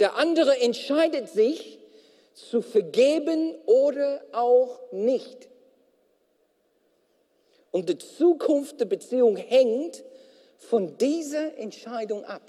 Der 0.00 0.16
andere 0.16 0.58
entscheidet 0.60 1.28
sich 1.28 1.78
zu 2.34 2.62
vergeben 2.62 3.54
oder 3.66 4.22
auch 4.32 4.80
nicht. 4.90 5.48
Und 7.70 7.88
die 7.88 7.98
Zukunft 7.98 8.80
der 8.80 8.86
Beziehung 8.86 9.36
hängt 9.36 10.02
von 10.58 10.96
dieser 10.96 11.56
Entscheidung 11.56 12.24
ab. 12.24 12.42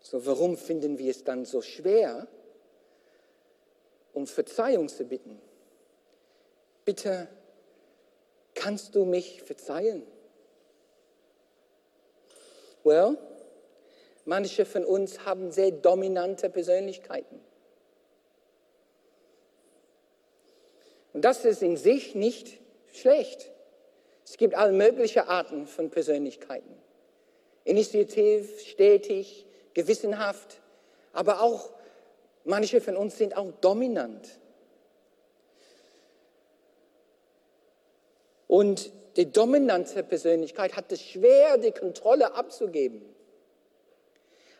So, 0.00 0.24
warum 0.26 0.56
finden 0.56 0.98
wir 0.98 1.10
es 1.10 1.24
dann 1.24 1.44
so 1.44 1.62
schwer, 1.62 2.28
um 4.14 4.26
Verzeihung 4.26 4.88
zu 4.88 5.04
bitten? 5.04 5.40
Bitte, 6.84 7.28
kannst 8.54 8.94
du 8.94 9.04
mich 9.04 9.42
verzeihen? 9.42 10.06
Well, 12.84 13.18
manche 14.24 14.64
von 14.64 14.84
uns 14.84 15.24
haben 15.24 15.50
sehr 15.50 15.70
dominante 15.70 16.48
Persönlichkeiten. 16.48 17.40
Und 21.12 21.24
das 21.24 21.44
ist 21.44 21.62
in 21.62 21.76
sich 21.76 22.14
nicht 22.14 22.60
schlecht. 22.92 23.50
Es 24.24 24.36
gibt 24.36 24.54
alle 24.54 24.72
möglichen 24.72 25.20
Arten 25.20 25.66
von 25.66 25.90
Persönlichkeiten. 25.90 26.76
Initiativ, 27.64 28.60
stetig, 28.60 29.46
gewissenhaft, 29.74 30.60
aber 31.12 31.40
auch 31.40 31.70
manche 32.44 32.80
von 32.80 32.96
uns 32.96 33.18
sind 33.18 33.36
auch 33.36 33.52
dominant. 33.60 34.40
Und 38.46 38.92
die 39.16 39.30
dominante 39.30 40.02
Persönlichkeit 40.02 40.76
hat 40.76 40.90
es 40.92 41.02
schwer, 41.02 41.58
die 41.58 41.72
Kontrolle 41.72 42.34
abzugeben. 42.34 43.02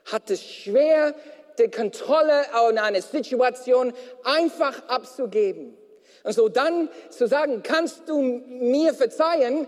Hat 0.07 0.31
es 0.31 0.43
schwer, 0.43 1.15
die 1.59 1.71
Kontrolle 1.71 2.53
an 2.53 2.79
eine 2.79 3.03
Situation 3.03 3.93
einfach 4.23 4.89
abzugeben. 4.89 5.77
Und 6.25 6.33
so 6.33 6.49
dann 6.49 6.89
zu 7.11 7.27
sagen, 7.27 7.63
kannst 7.63 8.09
du 8.09 8.21
mir 8.21 8.95
verzeihen 8.95 9.67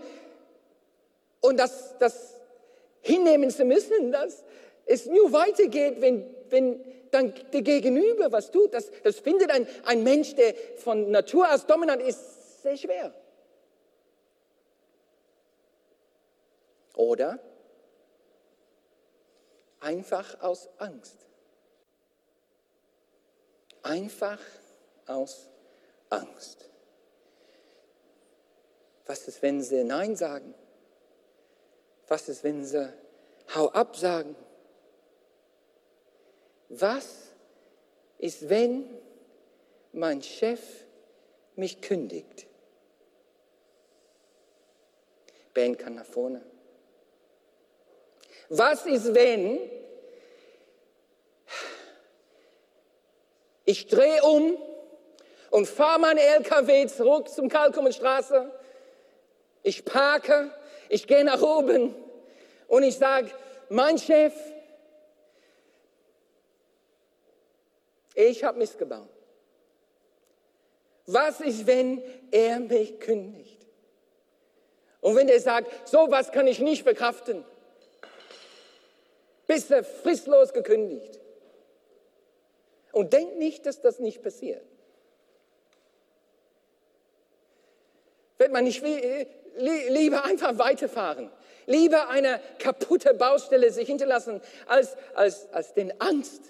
und 1.39 1.57
das, 1.57 1.95
das 1.99 2.33
hinnehmen 3.01 3.49
zu 3.49 3.63
müssen, 3.63 4.11
dass 4.11 4.43
es 4.87 5.05
nur 5.05 5.31
weitergeht, 5.31 6.01
wenn, 6.01 6.25
wenn 6.49 6.83
dann 7.11 7.33
der 7.53 7.61
Gegenüber 7.61 8.31
was 8.31 8.51
tut. 8.51 8.73
Das, 8.73 8.89
das 9.03 9.19
findet 9.19 9.51
ein, 9.51 9.67
ein 9.85 10.03
Mensch, 10.03 10.35
der 10.35 10.55
von 10.77 11.11
Natur 11.11 11.51
aus 11.53 11.65
dominant 11.65 12.01
ist, 12.01 12.61
sehr 12.63 12.77
schwer. 12.77 13.13
Oder 16.95 17.39
einfach 19.79 20.41
aus 20.41 20.67
Angst. 20.77 21.17
Einfach 23.83 24.39
aus 25.05 25.47
Angst. 26.09 26.69
Was 29.05 29.27
ist, 29.27 29.41
wenn 29.41 29.61
sie 29.61 29.83
Nein 29.83 30.15
sagen? 30.15 30.53
Was 32.07 32.27
ist, 32.27 32.43
wenn 32.43 32.65
sie 32.65 32.91
Hau 33.55 33.69
ab 33.69 33.95
sagen? 33.95 34.35
Was 36.69 37.29
ist, 38.17 38.49
wenn 38.49 38.85
mein 39.93 40.21
Chef 40.21 40.59
mich 41.55 41.81
kündigt? 41.81 42.45
Ben 45.53 45.77
kann 45.77 45.95
nach 45.95 46.05
vorne. 46.05 46.41
Was 48.49 48.85
ist, 48.85 49.13
wenn 49.13 49.59
ich 53.65 53.87
drehe 53.87 54.21
um 54.23 54.57
und 55.49 55.67
fahre 55.67 55.99
mein 55.99 56.17
LKW 56.17 56.87
zurück 56.87 57.29
zum 57.29 57.49
Kalkumenstraße? 57.49 58.51
Ich 59.63 59.83
parke, 59.83 60.51
ich 60.89 61.07
gehe 61.07 61.25
nach 61.25 61.41
oben 61.41 61.95
und 62.67 62.83
ich 62.83 62.97
sage, 62.97 63.31
mein 63.69 63.97
Chef, 63.97 64.33
ich 68.17 68.43
habe 68.43 68.57
missgebaut. 68.57 69.09
Was 71.05 71.39
ist, 71.39 71.67
wenn 71.67 72.03
er 72.31 72.59
mich 72.59 72.99
kündigt? 72.99 73.65
Und 74.99 75.15
wenn 75.15 75.29
er 75.29 75.39
sagt, 75.39 75.87
so 75.87 76.07
was 76.09 76.31
kann 76.31 76.47
ich 76.47 76.59
nicht 76.59 76.83
verkraften, 76.83 77.45
bist 79.45 79.69
du 79.69 79.83
fristlos 79.83 80.51
gekündigt. 80.51 81.19
Und 82.91 83.13
denk 83.13 83.37
nicht, 83.37 83.65
dass 83.65 83.79
das 83.79 83.99
nicht 83.99 84.23
passiert. 84.23 84.65
Wenn 88.39 88.51
man 88.51 88.63
nicht 88.63 88.81
will, 88.81 89.27
lieber 89.57 90.25
einfach 90.25 90.57
weiterfahren. 90.57 91.31
Lieber 91.67 92.09
eine 92.09 92.41
kaputte 92.59 93.13
Baustelle 93.13 93.71
sich 93.71 93.87
hinterlassen, 93.87 94.41
als, 94.65 94.97
als, 95.13 95.51
als 95.53 95.73
den 95.73 96.01
Angst 96.01 96.41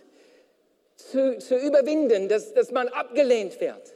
zu, 0.97 1.38
zu 1.38 1.55
überwinden, 1.57 2.27
dass, 2.27 2.53
dass 2.53 2.71
man 2.71 2.89
abgelehnt 2.89 3.60
wird. 3.62 3.93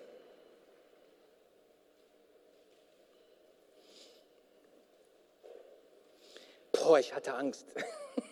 Boah, 6.72 7.00
ich 7.00 7.14
hatte 7.14 7.34
Angst. 7.34 7.66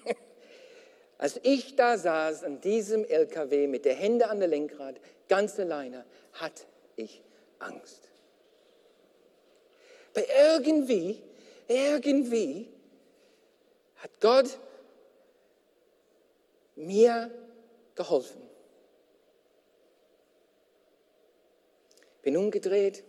Als 1.17 1.39
ich 1.43 1.75
da 1.75 1.97
saß 1.97 2.43
in 2.43 2.61
diesem 2.61 3.03
LKW 3.03 3.67
mit 3.67 3.83
der 3.85 3.95
Hände 3.95 4.29
an 4.29 4.39
der 4.39 4.47
Lenkrad, 4.47 4.95
ganz 5.27 5.59
alleine, 5.59 6.05
hatte 6.33 6.63
ich 6.95 7.21
Angst. 7.59 8.07
Weil 10.13 10.25
irgendwie, 10.37 11.21
irgendwie 11.67 12.69
hat 13.97 14.11
Gott 14.21 14.57
mir 16.75 17.29
geholfen. 17.95 18.48
Bin 22.29 22.37
umgedreht, 22.37 23.03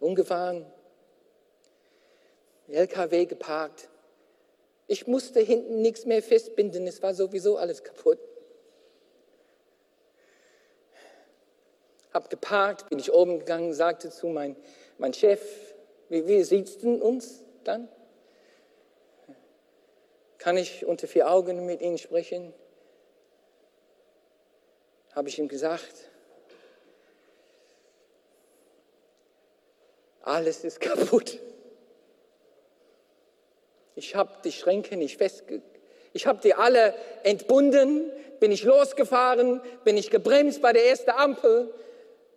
umgefahren, 0.00 0.66
LKW 2.66 3.26
geparkt. 3.26 3.88
Ich 4.88 5.06
musste 5.06 5.38
hinten 5.38 5.80
nichts 5.80 6.04
mehr 6.04 6.20
festbinden, 6.20 6.88
es 6.88 7.00
war 7.00 7.14
sowieso 7.14 7.58
alles 7.58 7.84
kaputt. 7.84 8.18
Hab 12.12 12.28
geparkt, 12.28 12.90
bin 12.90 12.98
ich 12.98 13.12
oben 13.12 13.38
gegangen, 13.38 13.72
sagte 13.72 14.10
zu 14.10 14.26
meinem 14.26 14.56
mein 14.98 15.14
Chef, 15.14 15.40
wie, 16.08 16.26
wie 16.26 16.42
sieht 16.42 16.66
es 16.66 16.78
denn 16.78 17.00
uns 17.00 17.44
dann? 17.62 17.88
Kann 20.38 20.56
ich 20.56 20.84
unter 20.84 21.06
vier 21.06 21.30
Augen 21.30 21.66
mit 21.66 21.82
Ihnen 21.82 21.98
sprechen? 21.98 22.52
Habe 25.12 25.28
ich 25.28 25.38
ihm 25.38 25.46
gesagt, 25.46 26.09
alles 30.22 30.64
ist 30.64 30.80
kaputt. 30.80 31.38
Ich 33.94 34.14
habe 34.14 34.30
die 34.44 34.52
Schränke 34.52 34.96
nicht 34.96 35.16
festge... 35.16 35.62
Ich 36.12 36.26
habe 36.26 36.40
die 36.42 36.54
alle 36.54 36.94
entbunden, 37.22 38.10
bin 38.40 38.50
ich 38.50 38.64
losgefahren, 38.64 39.60
bin 39.84 39.96
ich 39.96 40.10
gebremst 40.10 40.60
bei 40.60 40.72
der 40.72 40.86
ersten 40.86 41.10
Ampel 41.10 41.72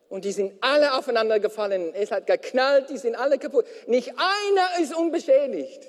und 0.10 0.26
die 0.26 0.32
sind 0.32 0.54
alle 0.62 0.94
aufeinander 0.96 1.40
gefallen. 1.40 1.92
Es 1.96 2.12
hat 2.12 2.28
geknallt, 2.28 2.90
die 2.90 2.98
sind 2.98 3.16
alle 3.16 3.40
kaputt. 3.40 3.66
Nicht 3.88 4.10
einer 4.10 4.84
ist 4.84 4.96
unbeschädigt. 4.96 5.88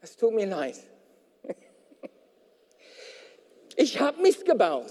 Es 0.00 0.16
tut 0.16 0.32
mir 0.32 0.46
leid. 0.46 0.76
Ich 3.76 3.98
habe 3.98 4.22
Mist 4.22 4.44
gebaut. 4.44 4.86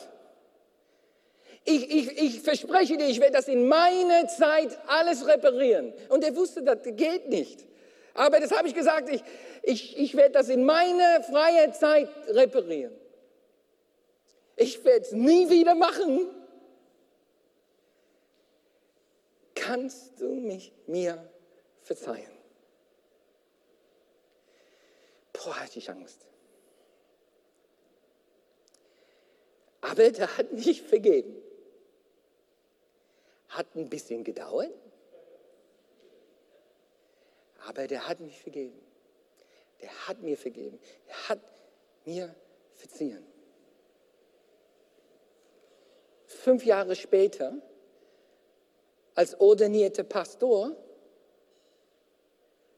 Ich, 1.66 1.90
ich, 1.90 2.18
ich 2.18 2.42
verspreche 2.42 2.98
dir, 2.98 3.08
ich 3.08 3.20
werde 3.22 3.34
das 3.34 3.48
in 3.48 3.68
meiner 3.68 4.28
Zeit 4.28 4.78
alles 4.88 5.26
reparieren. 5.26 5.94
Und 6.10 6.24
er 6.24 6.36
wusste, 6.36 6.62
das 6.62 6.80
geht 6.84 7.30
nicht. 7.30 7.66
Aber 8.14 8.40
das 8.40 8.52
habe 8.52 8.68
ich 8.68 8.76
gesagt, 8.76 9.10
ich, 9.10 9.24
ich, 9.64 9.98
ich 9.98 10.16
werde 10.16 10.34
das 10.34 10.50
in 10.50 10.66
meiner 10.66 11.24
freien 11.24 11.74
Zeit 11.74 12.10
reparieren. 12.28 12.94
Ich 14.56 14.84
werde 14.84 15.06
es 15.06 15.12
nie 15.14 15.50
wieder 15.50 15.74
machen. 15.74 16.28
Kannst 19.56 20.20
du 20.20 20.36
mich 20.36 20.74
mir 20.86 21.32
verzeihen? 21.82 22.32
Boah, 25.32 25.60
hatte 25.60 25.80
ich 25.80 25.90
Angst. 25.90 26.20
Aber 29.82 30.12
der 30.12 30.38
hat 30.38 30.52
nicht 30.54 30.86
vergeben. 30.88 31.43
Hat 33.54 33.76
ein 33.76 33.88
bisschen 33.88 34.24
gedauert, 34.24 34.72
aber 37.68 37.88
der 37.88 38.08
hat 38.08 38.20
mich 38.20 38.42
vergeben. 38.42 38.80
Der 39.82 40.08
hat 40.08 40.22
mir 40.22 40.38
vergeben. 40.38 40.80
Er 41.08 41.30
hat 41.30 41.40
mir 42.06 42.34
verziehen. 42.74 43.26
Fünf 46.26 46.66
Jahre 46.66 46.96
später, 46.96 47.54
als 49.14 49.40
ordinierter 49.40 50.04
Pastor, 50.04 50.76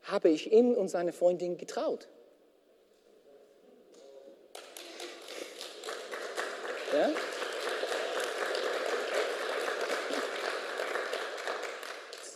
habe 0.04 0.30
ich 0.30 0.52
ihm 0.52 0.74
und 0.74 0.90
seiner 0.90 1.14
Freundin 1.14 1.58
getraut. 1.58 2.10
Ja? 6.94 7.12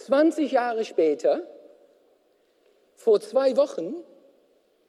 Zwanzig 0.10 0.54
Jahre 0.54 0.86
später, 0.86 1.48
vor 2.96 3.22
zwei 3.22 3.56
Wochen, 3.58 3.94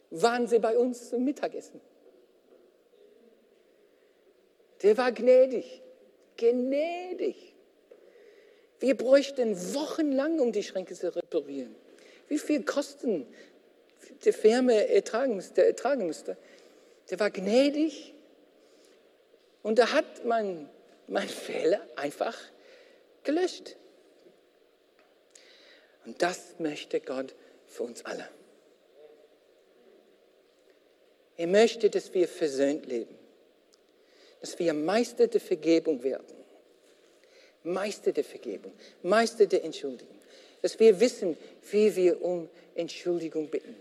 waren 0.08 0.46
sie 0.46 0.58
bei 0.58 0.78
uns 0.78 1.10
zum 1.10 1.26
Mittagessen. 1.26 1.78
Der 4.82 4.96
war 4.96 5.12
gnädig, 5.12 5.82
gnädig. 6.38 7.54
Wir 8.78 8.96
bräuchten 8.96 9.54
wochenlang, 9.74 10.40
um 10.40 10.52
die 10.52 10.62
Schränke 10.62 10.94
zu 10.94 11.14
reparieren. 11.14 11.76
Wie 12.28 12.38
viel 12.38 12.64
Kosten 12.64 13.26
die 14.24 14.32
Firma 14.32 14.72
ertragen 14.72 15.36
müsste, 15.36 15.66
ertragen 15.66 16.06
müsste. 16.06 16.38
Der 17.10 17.20
war 17.20 17.30
gnädig 17.30 18.14
und 19.62 19.78
da 19.78 19.92
hat 19.92 20.24
man 20.24 20.70
mein 21.08 21.28
Fehler 21.28 21.82
einfach 21.96 22.38
gelöscht. 23.22 23.76
Und 26.05 26.22
das 26.22 26.59
möchte 26.59 27.01
Gott 27.01 27.34
für 27.66 27.84
uns 27.84 28.05
alle. 28.05 28.28
Er 31.36 31.46
möchte, 31.46 31.88
dass 31.88 32.12
wir 32.12 32.28
versöhnt 32.28 32.86
leben, 32.86 33.16
dass 34.40 34.59
wir 34.59 34.74
Meister 34.74 35.26
der 35.26 35.40
Vergebung 35.40 36.03
werden, 36.03 36.36
Meister 37.62 38.12
der 38.12 38.24
Vergebung, 38.24 38.72
Meister 39.03 39.46
der 39.46 39.64
Entschuldigung, 39.64 40.18
dass 40.62 40.78
wir 40.78 41.01
wissen, 41.01 41.36
wie 41.70 41.94
wir 41.96 42.22
um 42.22 42.48
Entschuldigung 42.74 43.48
bitten. 43.48 43.74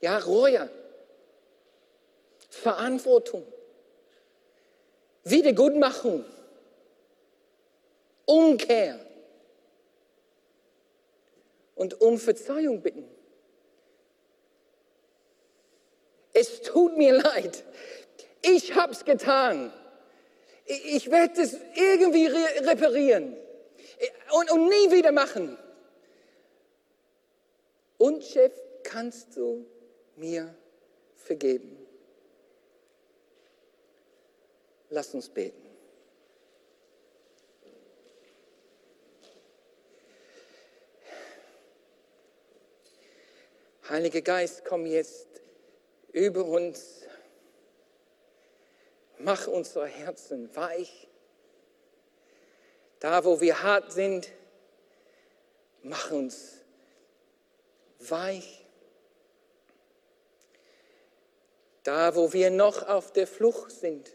Ja, 0.00 0.18
Reue, 0.18 0.70
Verantwortung, 2.50 3.44
Wiedergutmachung, 5.24 6.24
Umkehr 8.24 8.98
und 11.78 12.00
um 12.00 12.18
Verzeihung 12.18 12.82
bitten. 12.82 13.08
Es 16.32 16.60
tut 16.62 16.96
mir 16.96 17.14
leid. 17.14 17.64
Ich 18.42 18.74
habe 18.74 18.92
es 18.92 19.04
getan. 19.04 19.72
Ich 20.66 21.10
werde 21.10 21.40
es 21.40 21.56
irgendwie 21.74 22.26
reparieren 22.26 23.36
und, 24.32 24.50
und 24.50 24.68
nie 24.68 24.90
wieder 24.90 25.12
machen. 25.12 25.56
Und 27.96 28.24
Chef, 28.24 28.52
kannst 28.82 29.36
du 29.36 29.64
mir 30.16 30.54
vergeben? 31.16 31.76
Lass 34.90 35.14
uns 35.14 35.28
beten. 35.28 35.67
Heiliger 43.88 44.20
Geist, 44.20 44.66
komm 44.66 44.84
jetzt 44.84 45.26
über 46.12 46.44
uns. 46.44 47.02
Mach 49.18 49.46
unsere 49.46 49.86
Herzen 49.86 50.54
weich. 50.54 51.08
Da, 53.00 53.24
wo 53.24 53.40
wir 53.40 53.62
hart 53.62 53.92
sind, 53.92 54.30
mach 55.82 56.10
uns 56.10 56.58
weich. 58.00 58.66
Da, 61.82 62.14
wo 62.14 62.32
wir 62.34 62.50
noch 62.50 62.86
auf 62.86 63.12
der 63.12 63.26
Flucht 63.26 63.72
sind, 63.72 64.14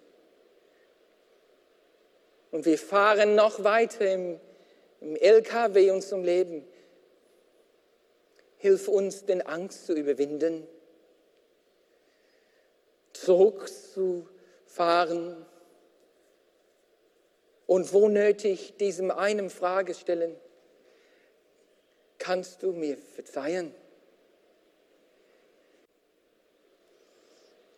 und 2.52 2.68
wir 2.68 2.78
fahren 2.78 3.34
noch 3.34 3.64
weiter 3.64 4.06
im, 4.06 4.40
im 5.02 5.16
LKW 5.16 5.90
unserem 5.90 6.24
Leben. 6.24 6.64
Hilf 8.64 8.88
uns, 8.88 9.26
den 9.26 9.42
Angst 9.42 9.88
zu 9.88 9.94
überwinden, 9.94 10.66
zurückzufahren 13.12 15.46
und 17.68 17.92
wo 17.92 18.08
nötig 18.08 18.78
diesem 18.78 19.12
einen 19.12 19.50
Frage 19.50 19.94
stellen, 19.94 20.34
kannst 22.20 22.64
du 22.64 22.72
mir 22.72 22.98
verzeihen? 22.98 23.76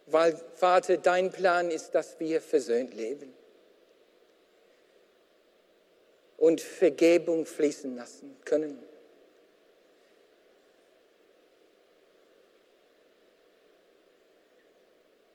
Weil, 0.05 0.39
Vater, 0.53 0.97
dein 0.97 1.31
Plan 1.31 1.71
ist, 1.71 1.95
dass 1.95 2.19
wir 2.19 2.41
versöhnt 2.41 2.93
leben. 2.93 3.33
und 6.37 6.61
Vergebung 6.61 7.45
fließen 7.45 7.95
lassen 7.95 8.35
können. 8.45 8.77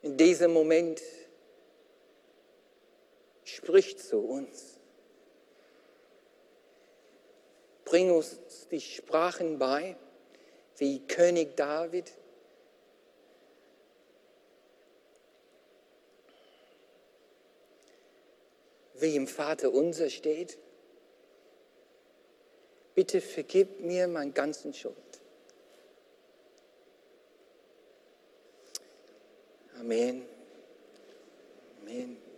In 0.01 0.17
diesem 0.17 0.51
Moment 0.51 1.01
spricht 3.43 3.99
zu 3.99 4.17
uns. 4.17 4.79
Bring 7.85 8.09
uns 8.09 8.39
die 8.71 8.81
Sprachen 8.81 9.59
bei, 9.59 9.95
wie 10.77 11.05
König 11.05 11.55
David. 11.55 12.11
Wie 18.95 19.15
im 19.15 19.27
Vater 19.27 19.71
unser 19.71 20.09
steht. 20.09 20.57
Bitte 22.95 23.21
vergib 23.21 23.81
mir 23.81 24.07
meinen 24.07 24.33
ganzen 24.33 24.73
Schuld. 24.73 25.10
Amen. 29.81 30.21
Amen. 31.81 32.30